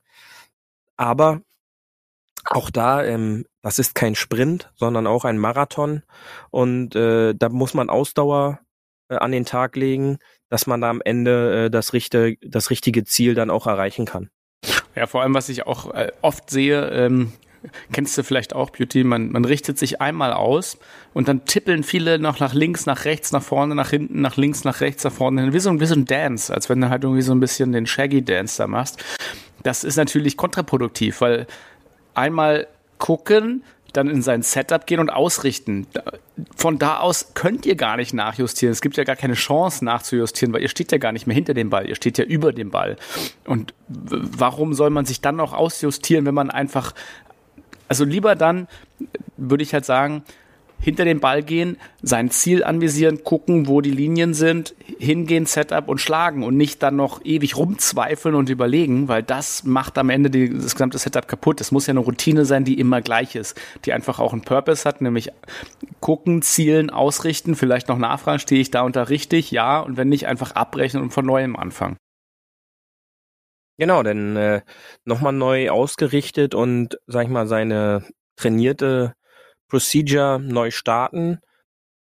Aber 0.98 1.42
auch 2.45 2.69
da, 2.69 3.04
ähm, 3.04 3.45
das 3.62 3.80
ist 3.80 3.95
kein 3.95 4.15
Sprint, 4.15 4.71
sondern 4.76 5.08
auch 5.08 5.26
ein 5.26 5.38
Marathon. 5.38 6.04
Und 6.50 6.95
äh, 6.95 7.34
da 7.36 7.50
muss 7.50 7.73
man 7.73 7.89
Ausdauer 7.89 8.60
äh, 9.10 9.15
an 9.15 9.32
den 9.32 9.45
Tag 9.45 9.76
legen, 9.76 10.17
dass 10.50 10.67
man 10.67 10.82
da 10.82 10.89
am 10.89 11.02
Ende 11.04 11.65
äh, 11.65 11.69
das, 11.69 11.93
richtige, 11.93 12.38
das 12.47 12.69
richtige 12.69 13.04
Ziel 13.04 13.36
dann 13.36 13.50
auch 13.50 13.67
erreichen 13.67 14.06
kann. 14.06 14.30
Ja, 14.95 15.08
vor 15.08 15.21
allem, 15.21 15.34
was 15.34 15.50
ich 15.50 15.67
auch 15.67 15.93
äh, 15.93 16.12
oft 16.21 16.50
sehe, 16.50 16.89
ähm, 16.89 17.34
kennst 17.91 18.17
du 18.17 18.23
vielleicht 18.23 18.56
auch, 18.56 18.69
Beauty, 18.69 19.04
man, 19.04 19.32
man 19.32 19.45
richtet 19.45 19.78
sich 19.78 20.02
einmal 20.02 20.34
aus 20.34 20.78
und 21.13 21.28
dann 21.28 21.45
tippeln 21.45 21.84
viele 21.84 22.19
noch 22.19 22.39
nach 22.39 22.54
links, 22.54 22.86
nach 22.86 23.06
rechts, 23.06 23.32
nach 23.32 23.43
vorne, 23.43 23.76
nach 23.76 23.89
hinten, 23.89 24.21
nach 24.21 24.38
links, 24.38 24.63
nach 24.63 24.82
rechts, 24.82 25.04
nach 25.04 25.12
vorne, 25.12 25.54
wie 25.54 25.60
so, 25.60 25.80
wie 25.80 25.86
so 25.86 25.95
ein 25.95 26.06
Dance, 26.06 26.54
als 26.54 26.69
wenn 26.69 26.82
du 26.82 26.89
halt 26.89 27.04
irgendwie 27.04 27.21
so 27.21 27.34
ein 27.34 27.39
bisschen 27.39 27.71
den 27.71 27.86
Shaggy 27.86 28.23
Dance 28.23 28.58
da 28.58 28.67
machst. 28.67 29.04
Das 29.63 29.84
ist 29.84 29.97
natürlich 29.97 30.38
kontraproduktiv, 30.38 31.21
weil 31.21 31.47
einmal 32.17 32.67
gucken, 32.97 33.63
dann 33.93 34.10
in 34.10 34.21
sein 34.21 34.43
Setup 34.43 34.86
gehen 34.86 34.99
und 34.99 35.10
ausrichten. 35.10 35.88
Von 36.56 36.77
da 36.77 36.99
aus 36.99 37.32
könnt 37.34 37.65
ihr 37.65 37.75
gar 37.75 37.97
nicht 37.97 38.13
nachjustieren. 38.13 38.71
Es 38.71 38.82
gibt 38.82 38.97
ja 38.97 39.03
gar 39.03 39.15
keine 39.15 39.34
Chance 39.34 39.84
nachzujustieren, 39.84 40.53
weil 40.53 40.62
ihr 40.62 40.69
steht 40.69 40.91
ja 40.91 40.97
gar 40.97 41.12
nicht 41.12 41.25
mehr 41.25 41.36
hinter 41.36 41.53
dem 41.53 41.69
Ball, 41.69 41.88
ihr 41.88 41.95
steht 41.95 42.17
ja 42.17 42.25
über 42.25 42.53
dem 42.53 42.69
Ball. 42.69 42.97
Und 43.45 43.73
warum 43.88 44.73
soll 44.73 44.89
man 44.89 45.06
sich 45.06 45.21
dann 45.21 45.36
noch 45.36 45.53
ausjustieren, 45.53 46.25
wenn 46.25 46.36
man 46.36 46.51
einfach, 46.51 46.93
also 47.88 48.03
lieber 48.03 48.36
dann, 48.36 48.67
würde 49.36 49.63
ich 49.63 49.73
halt 49.73 49.86
sagen, 49.86 50.23
hinter 50.80 51.06
den 51.06 51.20
Ball 51.20 51.44
gehen, 51.44 51.78
sein 52.02 52.30
Ziel 52.30 52.63
anvisieren, 52.63 53.24
gucken, 53.24 53.68
wo 53.68 53.82
die 53.82 53.92
Linien 53.92 54.34
sind, 54.34 54.76
hingehen, 55.00 55.46
Setup 55.46 55.88
und 55.88 56.00
schlagen 56.00 56.44
und 56.44 56.56
nicht 56.56 56.84
dann 56.84 56.96
noch 56.96 57.24
ewig 57.26 57.58
rumzweifeln 57.58 58.36
und 58.36 58.50
überlegen, 58.50 59.08
weil 59.08 59.24
das 59.24 59.63
macht 59.63 59.98
am 59.98 60.10
Ende 60.10 60.30
die, 60.30 60.54
das 60.54 60.74
gesamte 60.74 60.98
Setup 60.98 61.28
kaputt. 61.28 61.62
Es 61.62 61.72
muss 61.72 61.88
ja 61.88 61.92
eine 61.92 62.00
Routine 62.00 62.46
sein, 62.46 62.63
die 62.63 62.80
immer 62.80 63.02
gleich 63.02 63.36
ist, 63.36 63.60
die 63.86 63.94
einfach 63.94 64.20
auch 64.20 64.34
einen 64.34 64.44
Purpose 64.44 64.86
hat, 64.86 65.02
nämlich 65.02 65.32
gucken, 66.00 66.42
zielen, 66.42 66.90
ausrichten, 66.90 67.56
vielleicht 67.56 67.88
noch 67.88 67.98
nachfragen, 67.98 68.40
stehe 68.40 68.62
ich 68.62 68.72
da 68.72 68.82
unter 68.82 69.10
richtig, 69.10 69.52
ja, 69.52 69.80
und 69.80 69.98
wenn 69.98 70.10
nicht, 70.10 70.28
einfach 70.28 70.52
abbrechen 70.52 71.02
und 71.02 71.12
von 71.12 71.26
neuem 71.26 71.56
anfangen. 71.56 71.98
Genau, 73.80 74.02
denn 74.02 74.36
äh, 74.36 74.62
nochmal 75.06 75.34
neu 75.34 75.70
ausgerichtet 75.70 76.56
und, 76.56 76.98
sag 77.06 77.26
ich 77.26 77.30
mal, 77.30 77.48
seine 77.48 78.04
trainierte 78.36 79.13
Procedure 79.67 80.39
neu 80.39 80.71
starten, 80.71 81.39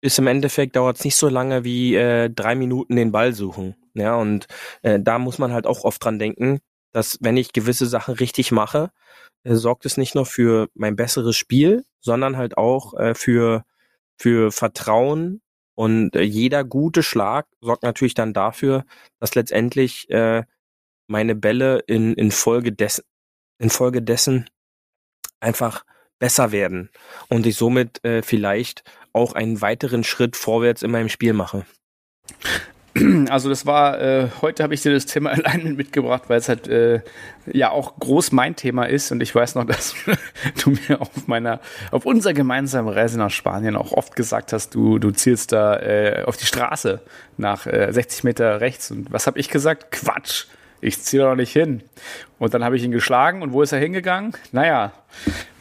ist 0.03 0.19
im 0.19 0.27
Endeffekt 0.27 0.77
dauert 0.77 0.99
es 0.99 1.05
nicht 1.05 1.17
so 1.17 1.29
lange 1.29 1.65
wie 1.65 1.95
äh, 1.95 2.29
drei 2.29 2.55
Minuten 2.55 2.97
den 2.97 3.13
Ball 3.13 3.33
suchen. 3.33 3.77
Ja, 3.95 4.17
und 4.17 4.47
äh, 4.83 4.99
da 5.01 5.19
muss 5.19 5.39
man 5.39 5.53
halt 5.53 5.67
auch 5.67 5.85
oft 5.85 6.05
dran 6.05 6.19
denken, 6.19 6.61
dass 6.93 7.19
wenn 7.21 7.37
ich 7.37 7.53
gewisse 7.53 7.87
Sachen 7.87 8.15
richtig 8.15 8.53
mache, 8.53 8.91
äh, 9.45 9.55
sorgt 9.55 9.87
es 9.87 9.97
nicht 9.97 10.15
nur 10.15 10.27
für 10.27 10.69
mein 10.75 10.97
besseres 10.97 11.37
Spiel, 11.37 11.85
sondern 12.01 12.37
halt 12.37 12.57
auch 12.57 12.95
äh, 12.95 13.15
für 13.15 13.65
für 14.19 14.53
Vertrauen 14.53 15.41
und 15.75 16.17
äh, 16.17 16.23
jeder 16.23 16.65
gute 16.65 17.03
Schlag 17.03 17.47
sorgt 17.61 17.83
natürlich 17.83 18.15
dann 18.15 18.35
dafür, 18.35 18.85
dass 19.21 19.35
letztendlich 19.35 20.11
äh, 20.11 20.45
meine 21.07 21.35
Bälle 21.35 21.81
in 21.87 22.15
in 22.15 22.31
Folge 22.31 22.73
dessen 22.73 23.05
in 23.59 23.71
Folge 23.71 24.03
dessen 24.03 24.49
einfach 25.41 25.85
besser 26.23 26.53
werden 26.53 26.89
und 27.29 27.47
ich 27.47 27.57
somit 27.57 28.05
äh, 28.05 28.23
vielleicht 28.23 28.85
auch 29.13 29.35
einen 29.35 29.61
weiteren 29.61 30.05
Schritt 30.05 30.37
vorwärts 30.37 30.85
in 30.85 30.93
meinem 30.93 31.09
Spiel 31.09 31.33
mache. 31.33 31.67
Also 33.29 33.49
das 33.49 33.67
war, 33.67 34.01
äh, 34.01 34.29
heute 34.41 34.63
habe 34.63 34.73
ich 34.73 34.83
dir 34.83 34.93
das 34.93 35.07
Thema 35.07 35.31
Alignment 35.33 35.77
mitgebracht, 35.77 36.25
weil 36.29 36.39
es 36.39 36.49
halt 36.49 36.69
äh, 36.69 37.01
ja 37.53 37.71
auch 37.71 37.99
groß 37.99 38.31
mein 38.31 38.55
Thema 38.55 38.85
ist 38.85 39.11
und 39.11 39.21
ich 39.21 39.35
weiß 39.35 39.57
noch, 39.57 39.65
dass 39.67 39.97
du 40.63 40.71
mir 40.71 41.01
auf 41.01 41.27
meiner, 41.27 41.59
auf 41.91 42.07
unserer 42.07 42.35
gemeinsamen 42.35 42.89
Reise 42.89 43.19
nach 43.19 43.31
Spanien 43.31 43.75
auch 43.75 43.91
oft 43.91 44.15
gesagt 44.15 44.53
hast, 44.53 44.77
du, 44.77 45.01
du 45.01 45.11
zielst 45.11 45.51
da 45.51 45.77
äh, 45.81 46.23
auf 46.25 46.37
die 46.37 46.47
Straße 46.47 47.01
nach 47.37 47.67
äh, 47.67 47.91
60 47.91 48.23
Meter 48.23 48.61
rechts 48.61 48.93
und 48.93 49.11
was 49.11 49.27
habe 49.27 49.41
ich 49.41 49.49
gesagt? 49.49 49.91
Quatsch, 49.91 50.45
ich 50.83 51.01
ziehe 51.01 51.23
doch 51.23 51.37
nicht 51.37 51.53
hin. 51.53 51.83
Und 52.39 52.53
dann 52.53 52.65
habe 52.65 52.77
ich 52.77 52.83
ihn 52.83 52.91
geschlagen 52.91 53.41
und 53.41 53.53
wo 53.53 53.63
ist 53.63 53.73
er 53.73 53.79
hingegangen? 53.79 54.37
Naja, 54.51 54.93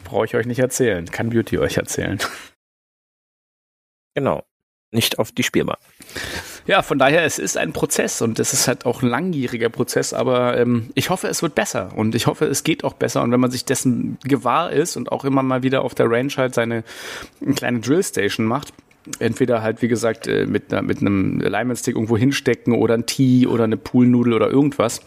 brauche 0.04 0.26
ich 0.26 0.34
euch 0.34 0.46
nicht 0.46 0.58
erzählen. 0.58 1.06
Kann 1.06 1.30
Beauty 1.30 1.58
euch 1.58 1.78
erzählen. 1.78 2.18
Genau. 4.14 4.44
Nicht 4.90 5.18
auf 5.18 5.32
die 5.32 5.42
Spielbahn. 5.42 5.78
Ja, 6.66 6.82
von 6.82 6.98
daher, 6.98 7.24
es 7.24 7.38
ist 7.38 7.56
ein 7.56 7.72
Prozess 7.72 8.20
und 8.20 8.38
es 8.38 8.52
ist 8.52 8.68
halt 8.68 8.84
auch 8.84 9.02
ein 9.02 9.08
langjähriger 9.08 9.70
Prozess, 9.70 10.12
aber 10.12 10.58
ähm, 10.58 10.90
ich 10.94 11.08
hoffe, 11.08 11.28
es 11.28 11.42
wird 11.42 11.54
besser 11.54 11.92
und 11.96 12.14
ich 12.14 12.26
hoffe, 12.26 12.44
es 12.44 12.62
geht 12.62 12.84
auch 12.84 12.92
besser 12.92 13.22
und 13.22 13.32
wenn 13.32 13.40
man 13.40 13.50
sich 13.50 13.64
dessen 13.64 14.18
gewahr 14.22 14.70
ist 14.70 14.96
und 14.96 15.10
auch 15.10 15.24
immer 15.24 15.42
mal 15.42 15.62
wieder 15.62 15.82
auf 15.82 15.94
der 15.94 16.10
Range 16.10 16.32
halt 16.36 16.54
seine 16.54 16.84
kleine 17.56 17.80
Drillstation 17.80 18.46
macht, 18.46 18.74
entweder 19.18 19.62
halt, 19.62 19.82
wie 19.82 19.88
gesagt, 19.88 20.26
äh, 20.26 20.46
mit, 20.46 20.72
einer, 20.72 20.82
mit 20.82 21.00
einem 21.00 21.40
Alignment-Stick 21.44 21.94
irgendwo 21.94 22.16
hinstecken 22.16 22.74
oder 22.74 22.94
ein 22.94 23.06
Tee 23.06 23.46
oder 23.46 23.64
eine 23.64 23.76
Poolnudel 23.76 24.32
oder 24.32 24.50
irgendwas. 24.50 25.00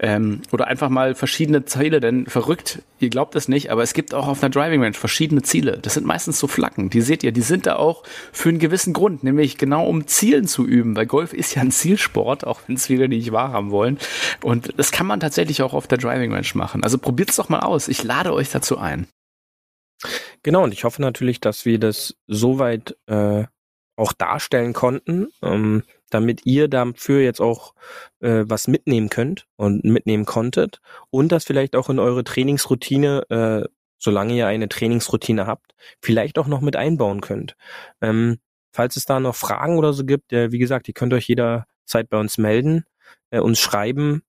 Ähm, 0.00 0.42
oder 0.52 0.68
einfach 0.68 0.90
mal 0.90 1.16
verschiedene 1.16 1.64
Ziele, 1.64 1.98
denn 1.98 2.26
verrückt, 2.26 2.82
ihr 3.00 3.10
glaubt 3.10 3.34
es 3.34 3.48
nicht, 3.48 3.72
aber 3.72 3.82
es 3.82 3.94
gibt 3.94 4.14
auch 4.14 4.28
auf 4.28 4.42
einer 4.42 4.50
Driving 4.50 4.80
Range 4.80 4.94
verschiedene 4.94 5.42
Ziele. 5.42 5.78
Das 5.82 5.94
sind 5.94 6.06
meistens 6.06 6.38
so 6.38 6.46
Flaggen, 6.46 6.88
die 6.88 7.00
seht 7.00 7.24
ihr, 7.24 7.32
die 7.32 7.40
sind 7.40 7.66
da 7.66 7.76
auch 7.76 8.04
für 8.30 8.48
einen 8.48 8.60
gewissen 8.60 8.92
Grund, 8.92 9.24
nämlich 9.24 9.58
genau 9.58 9.88
um 9.88 10.06
Zielen 10.06 10.46
zu 10.46 10.64
üben, 10.64 10.94
weil 10.94 11.06
Golf 11.06 11.32
ist 11.32 11.56
ja 11.56 11.62
ein 11.62 11.72
Zielsport, 11.72 12.46
auch 12.46 12.60
wenn 12.66 12.76
es 12.76 12.86
viele 12.86 13.08
nicht 13.08 13.32
wahrhaben 13.32 13.72
wollen. 13.72 13.98
Und 14.42 14.72
das 14.76 14.92
kann 14.92 15.06
man 15.06 15.18
tatsächlich 15.18 15.62
auch 15.62 15.74
auf 15.74 15.88
der 15.88 15.98
Driving 15.98 16.32
Range 16.32 16.46
machen. 16.54 16.84
Also 16.84 16.98
probiert's 16.98 17.34
doch 17.34 17.48
mal 17.48 17.60
aus. 17.60 17.88
Ich 17.88 18.04
lade 18.04 18.32
euch 18.32 18.50
dazu 18.50 18.78
ein. 18.78 19.08
Genau, 20.42 20.64
und 20.64 20.72
ich 20.72 20.84
hoffe 20.84 21.02
natürlich, 21.02 21.40
dass 21.40 21.64
wir 21.64 21.78
das 21.78 22.16
soweit 22.26 22.96
äh, 23.06 23.44
auch 23.96 24.12
darstellen 24.12 24.72
konnten, 24.72 25.28
ähm, 25.42 25.82
damit 26.10 26.46
ihr 26.46 26.68
dafür 26.68 27.20
jetzt 27.20 27.40
auch 27.40 27.74
äh, 28.20 28.44
was 28.46 28.68
mitnehmen 28.68 29.08
könnt 29.10 29.46
und 29.56 29.84
mitnehmen 29.84 30.24
konntet 30.24 30.80
und 31.10 31.32
das 31.32 31.44
vielleicht 31.44 31.74
auch 31.76 31.90
in 31.90 31.98
eure 31.98 32.24
Trainingsroutine, 32.24 33.24
äh, 33.30 33.68
solange 33.98 34.34
ihr 34.34 34.46
eine 34.46 34.68
Trainingsroutine 34.68 35.46
habt, 35.46 35.74
vielleicht 36.00 36.38
auch 36.38 36.46
noch 36.46 36.60
mit 36.60 36.76
einbauen 36.76 37.20
könnt. 37.20 37.56
Ähm, 38.00 38.38
falls 38.72 38.96
es 38.96 39.04
da 39.04 39.18
noch 39.20 39.34
Fragen 39.34 39.76
oder 39.78 39.92
so 39.92 40.04
gibt, 40.04 40.32
äh, 40.32 40.52
wie 40.52 40.58
gesagt, 40.58 40.86
ihr 40.88 40.94
könnt 40.94 41.12
euch 41.12 41.28
jederzeit 41.28 42.08
bei 42.08 42.18
uns 42.18 42.38
melden, 42.38 42.84
äh, 43.30 43.40
uns 43.40 43.58
schreiben. 43.58 44.22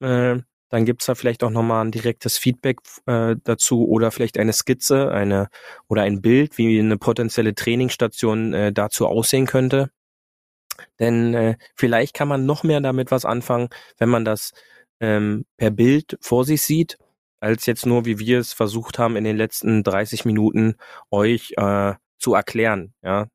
Äh, 0.00 0.38
dann 0.68 0.84
gibt's 0.84 1.06
da 1.06 1.14
vielleicht 1.14 1.42
auch 1.44 1.50
nochmal 1.50 1.84
ein 1.84 1.92
direktes 1.92 2.38
Feedback 2.38 2.80
äh, 3.06 3.36
dazu 3.44 3.88
oder 3.88 4.10
vielleicht 4.10 4.38
eine 4.38 4.52
Skizze 4.52 5.10
eine 5.10 5.48
oder 5.88 6.02
ein 6.02 6.20
Bild, 6.20 6.58
wie 6.58 6.78
eine 6.78 6.98
potenzielle 6.98 7.54
Trainingsstation 7.54 8.52
äh, 8.54 8.72
dazu 8.72 9.06
aussehen 9.06 9.46
könnte. 9.46 9.90
Denn 10.98 11.34
äh, 11.34 11.56
vielleicht 11.74 12.14
kann 12.14 12.28
man 12.28 12.46
noch 12.46 12.62
mehr 12.62 12.80
damit 12.80 13.10
was 13.10 13.24
anfangen, 13.24 13.68
wenn 13.98 14.08
man 14.08 14.24
das 14.24 14.52
ähm, 15.00 15.44
per 15.56 15.70
Bild 15.70 16.18
vor 16.20 16.44
sich 16.44 16.62
sieht, 16.62 16.98
als 17.40 17.66
jetzt 17.66 17.86
nur, 17.86 18.04
wie 18.04 18.18
wir 18.18 18.38
es 18.40 18.52
versucht 18.52 18.98
haben, 18.98 19.16
in 19.16 19.24
den 19.24 19.36
letzten 19.36 19.82
30 19.82 20.24
Minuten 20.24 20.76
euch 21.10 21.54
äh, 21.56 21.94
zu 22.18 22.34
erklären. 22.34 22.94
Ja, 23.02 23.28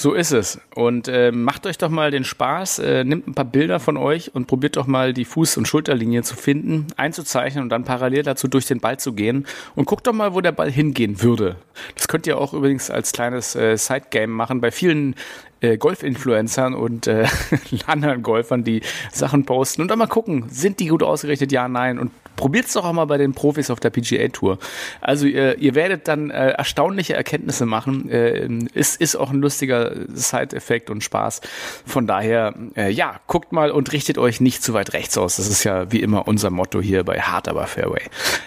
so 0.00 0.14
ist 0.14 0.32
es. 0.32 0.58
Und 0.74 1.08
äh, 1.08 1.30
macht 1.30 1.66
euch 1.66 1.76
doch 1.76 1.90
mal 1.90 2.10
den 2.10 2.24
Spaß, 2.24 2.78
äh, 2.78 3.04
nimmt 3.04 3.28
ein 3.28 3.34
paar 3.34 3.44
Bilder 3.44 3.80
von 3.80 3.98
euch 3.98 4.34
und 4.34 4.46
probiert 4.46 4.76
doch 4.76 4.86
mal 4.86 5.12
die 5.12 5.26
Fuß- 5.26 5.58
und 5.58 5.68
Schulterlinie 5.68 6.22
zu 6.22 6.36
finden, 6.36 6.86
einzuzeichnen 6.96 7.64
und 7.64 7.68
dann 7.68 7.84
parallel 7.84 8.22
dazu 8.22 8.48
durch 8.48 8.64
den 8.66 8.80
Ball 8.80 8.98
zu 8.98 9.12
gehen. 9.12 9.46
Und 9.74 9.84
guckt 9.84 10.06
doch 10.06 10.14
mal, 10.14 10.32
wo 10.32 10.40
der 10.40 10.52
Ball 10.52 10.70
hingehen 10.70 11.20
würde. 11.20 11.56
Das 11.96 12.08
könnt 12.08 12.26
ihr 12.26 12.38
auch 12.38 12.54
übrigens 12.54 12.90
als 12.90 13.12
kleines 13.12 13.54
äh, 13.54 13.76
Sidegame 13.76 14.32
machen. 14.32 14.62
Bei 14.62 14.70
vielen 14.70 15.16
äh, 15.60 15.76
Golf-Influencern 15.76 16.74
und 16.74 17.06
äh, 17.06 17.26
anderen 17.86 18.22
Golfern, 18.22 18.64
die 18.64 18.82
Sachen 19.12 19.44
posten 19.44 19.82
und 19.82 19.88
dann 19.88 19.98
mal 19.98 20.06
gucken, 20.06 20.46
sind 20.50 20.80
die 20.80 20.86
gut 20.86 21.02
ausgerichtet, 21.02 21.52
ja, 21.52 21.68
nein. 21.68 21.98
Und 21.98 22.10
probiert's 22.40 22.72
doch 22.72 22.86
auch 22.86 22.92
mal 22.94 23.04
bei 23.04 23.18
den 23.18 23.34
Profis 23.34 23.70
auf 23.70 23.80
der 23.80 23.90
PGA 23.90 24.28
Tour. 24.28 24.58
Also 25.02 25.26
ihr, 25.26 25.58
ihr 25.58 25.74
werdet 25.74 26.08
dann 26.08 26.30
äh, 26.30 26.52
erstaunliche 26.52 27.14
Erkenntnisse 27.14 27.66
machen. 27.66 28.08
Äh, 28.08 28.48
ist, 28.72 28.98
ist 29.00 29.14
auch 29.14 29.30
ein 29.30 29.40
lustiger 29.40 29.92
Side-Effekt 30.08 30.88
und 30.88 31.04
Spaß. 31.04 31.42
Von 31.84 32.06
daher, 32.06 32.54
äh, 32.76 32.90
ja, 32.90 33.20
guckt 33.26 33.52
mal 33.52 33.70
und 33.70 33.92
richtet 33.92 34.16
euch 34.16 34.40
nicht 34.40 34.62
zu 34.62 34.72
weit 34.72 34.94
rechts 34.94 35.18
aus. 35.18 35.36
Das 35.36 35.48
ist 35.48 35.64
ja 35.64 35.92
wie 35.92 36.00
immer 36.00 36.26
unser 36.26 36.48
Motto 36.48 36.80
hier 36.80 37.04
bei 37.04 37.20
Hard 37.20 37.48
aber 37.48 37.66
Fairway. 37.66 38.02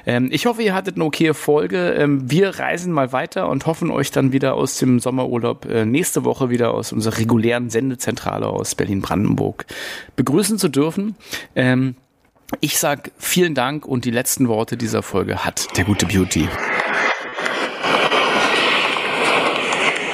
Ähm, 0.07 0.29
ich 0.31 0.47
hoffe, 0.47 0.63
ihr 0.63 0.73
hattet 0.73 0.95
eine 0.95 1.05
okay 1.05 1.35
Folge. 1.35 1.91
Ähm, 1.91 2.31
wir 2.31 2.57
reisen 2.57 2.91
mal 2.91 3.11
weiter 3.11 3.47
und 3.47 3.67
hoffen 3.67 3.91
euch 3.91 4.09
dann 4.09 4.31
wieder 4.31 4.55
aus 4.55 4.77
dem 4.77 4.99
Sommerurlaub 4.99 5.65
äh, 5.65 5.85
nächste 5.85 6.25
Woche 6.25 6.49
wieder 6.49 6.73
aus 6.73 6.91
unserer 7.03 7.17
regulären 7.17 7.69
Sendezentrale 7.69 8.47
aus 8.47 8.75
Berlin-Brandenburg 8.75 9.65
begrüßen 10.15 10.57
zu 10.57 10.69
dürfen. 10.69 11.15
Ähm, 11.53 11.95
ich 12.61 12.77
sag 12.79 13.11
vielen 13.17 13.55
Dank 13.55 13.85
und 13.85 14.05
die 14.05 14.11
letzten 14.11 14.47
Worte 14.47 14.77
dieser 14.77 15.03
Folge 15.03 15.43
hat 15.43 15.75
der 15.77 15.83
gute 15.83 16.05
Beauty. 16.05 16.47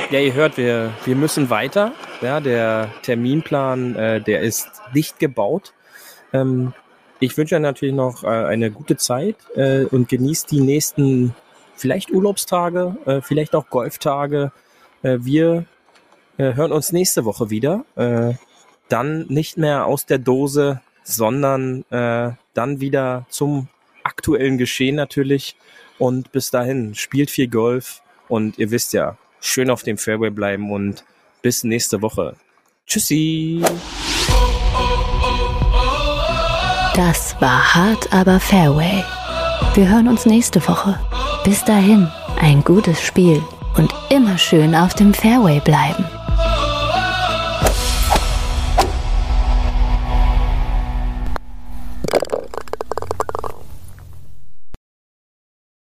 Ja, 0.10 0.20
ihr 0.20 0.34
hört, 0.34 0.58
wir, 0.58 0.92
wir 1.06 1.16
müssen 1.16 1.52
weiter. 1.52 1.92
Ja, 2.22 2.40
der 2.40 2.90
Terminplan, 3.04 3.96
äh, 3.96 4.22
der 4.22 4.42
ist 4.42 4.68
dicht 4.96 5.20
gebaut. 5.20 5.74
Ähm, 6.34 6.74
ich 7.20 7.38
wünsche 7.38 7.56
euch 7.56 7.62
natürlich 7.62 7.94
noch 7.94 8.24
äh, 8.24 8.28
eine 8.28 8.72
gute 8.72 8.98
Zeit 8.98 9.36
äh, 9.56 9.84
und 9.84 10.10
genießt 10.10 10.50
die 10.50 10.62
nächsten 10.62 11.36
vielleicht 11.76 12.10
Urlaubstage, 12.10 12.98
äh, 13.06 13.22
vielleicht 13.22 13.54
auch 13.54 13.70
Golftage. 13.70 14.52
Äh, 15.04 15.20
wir 15.22 15.66
äh, 16.40 16.56
hören 16.56 16.72
uns 16.72 16.92
nächste 16.92 17.26
Woche 17.26 17.50
wieder. 17.50 17.86
Äh, 17.96 18.34
dann 18.88 19.28
nicht 19.28 19.58
mehr 19.58 19.86
aus 19.86 20.06
der 20.06 20.18
Dose, 20.18 20.82
sondern 21.04 21.84
äh, 21.92 22.32
dann 22.54 22.80
wieder 22.80 23.26
zum 23.30 23.68
aktuellen 24.04 24.58
Geschehen 24.58 24.96
natürlich. 24.96 25.56
Und 26.00 26.32
bis 26.32 26.50
dahin, 26.50 26.96
spielt 26.96 27.30
viel 27.30 27.50
Golf 27.50 28.02
und 28.30 28.58
ihr 28.58 28.72
wisst 28.72 28.94
ja, 28.94 29.18
schön 29.42 29.70
auf 29.70 29.84
dem 29.84 29.98
Fairway 29.98 30.30
bleiben 30.30 30.72
und 30.72 31.04
bis 31.42 31.64
nächste 31.64 32.02
Woche. 32.02 32.36
Tschüssi! 32.88 33.62
Das 36.96 37.40
war 37.40 37.76
hart, 37.76 38.12
aber 38.14 38.40
Fairway. 38.40 39.04
Wir 39.74 39.90
hören 39.90 40.08
uns 40.08 40.26
nächste 40.26 40.66
Woche. 40.68 41.00
Bis 41.44 41.64
dahin, 41.64 42.10
ein 42.40 42.64
gutes 42.64 43.02
Spiel 43.02 43.42
und 43.78 43.94
immer 44.10 44.38
schön 44.38 44.74
auf 44.74 44.94
dem 44.94 45.14
Fairway 45.14 45.60
bleiben. 45.60 46.06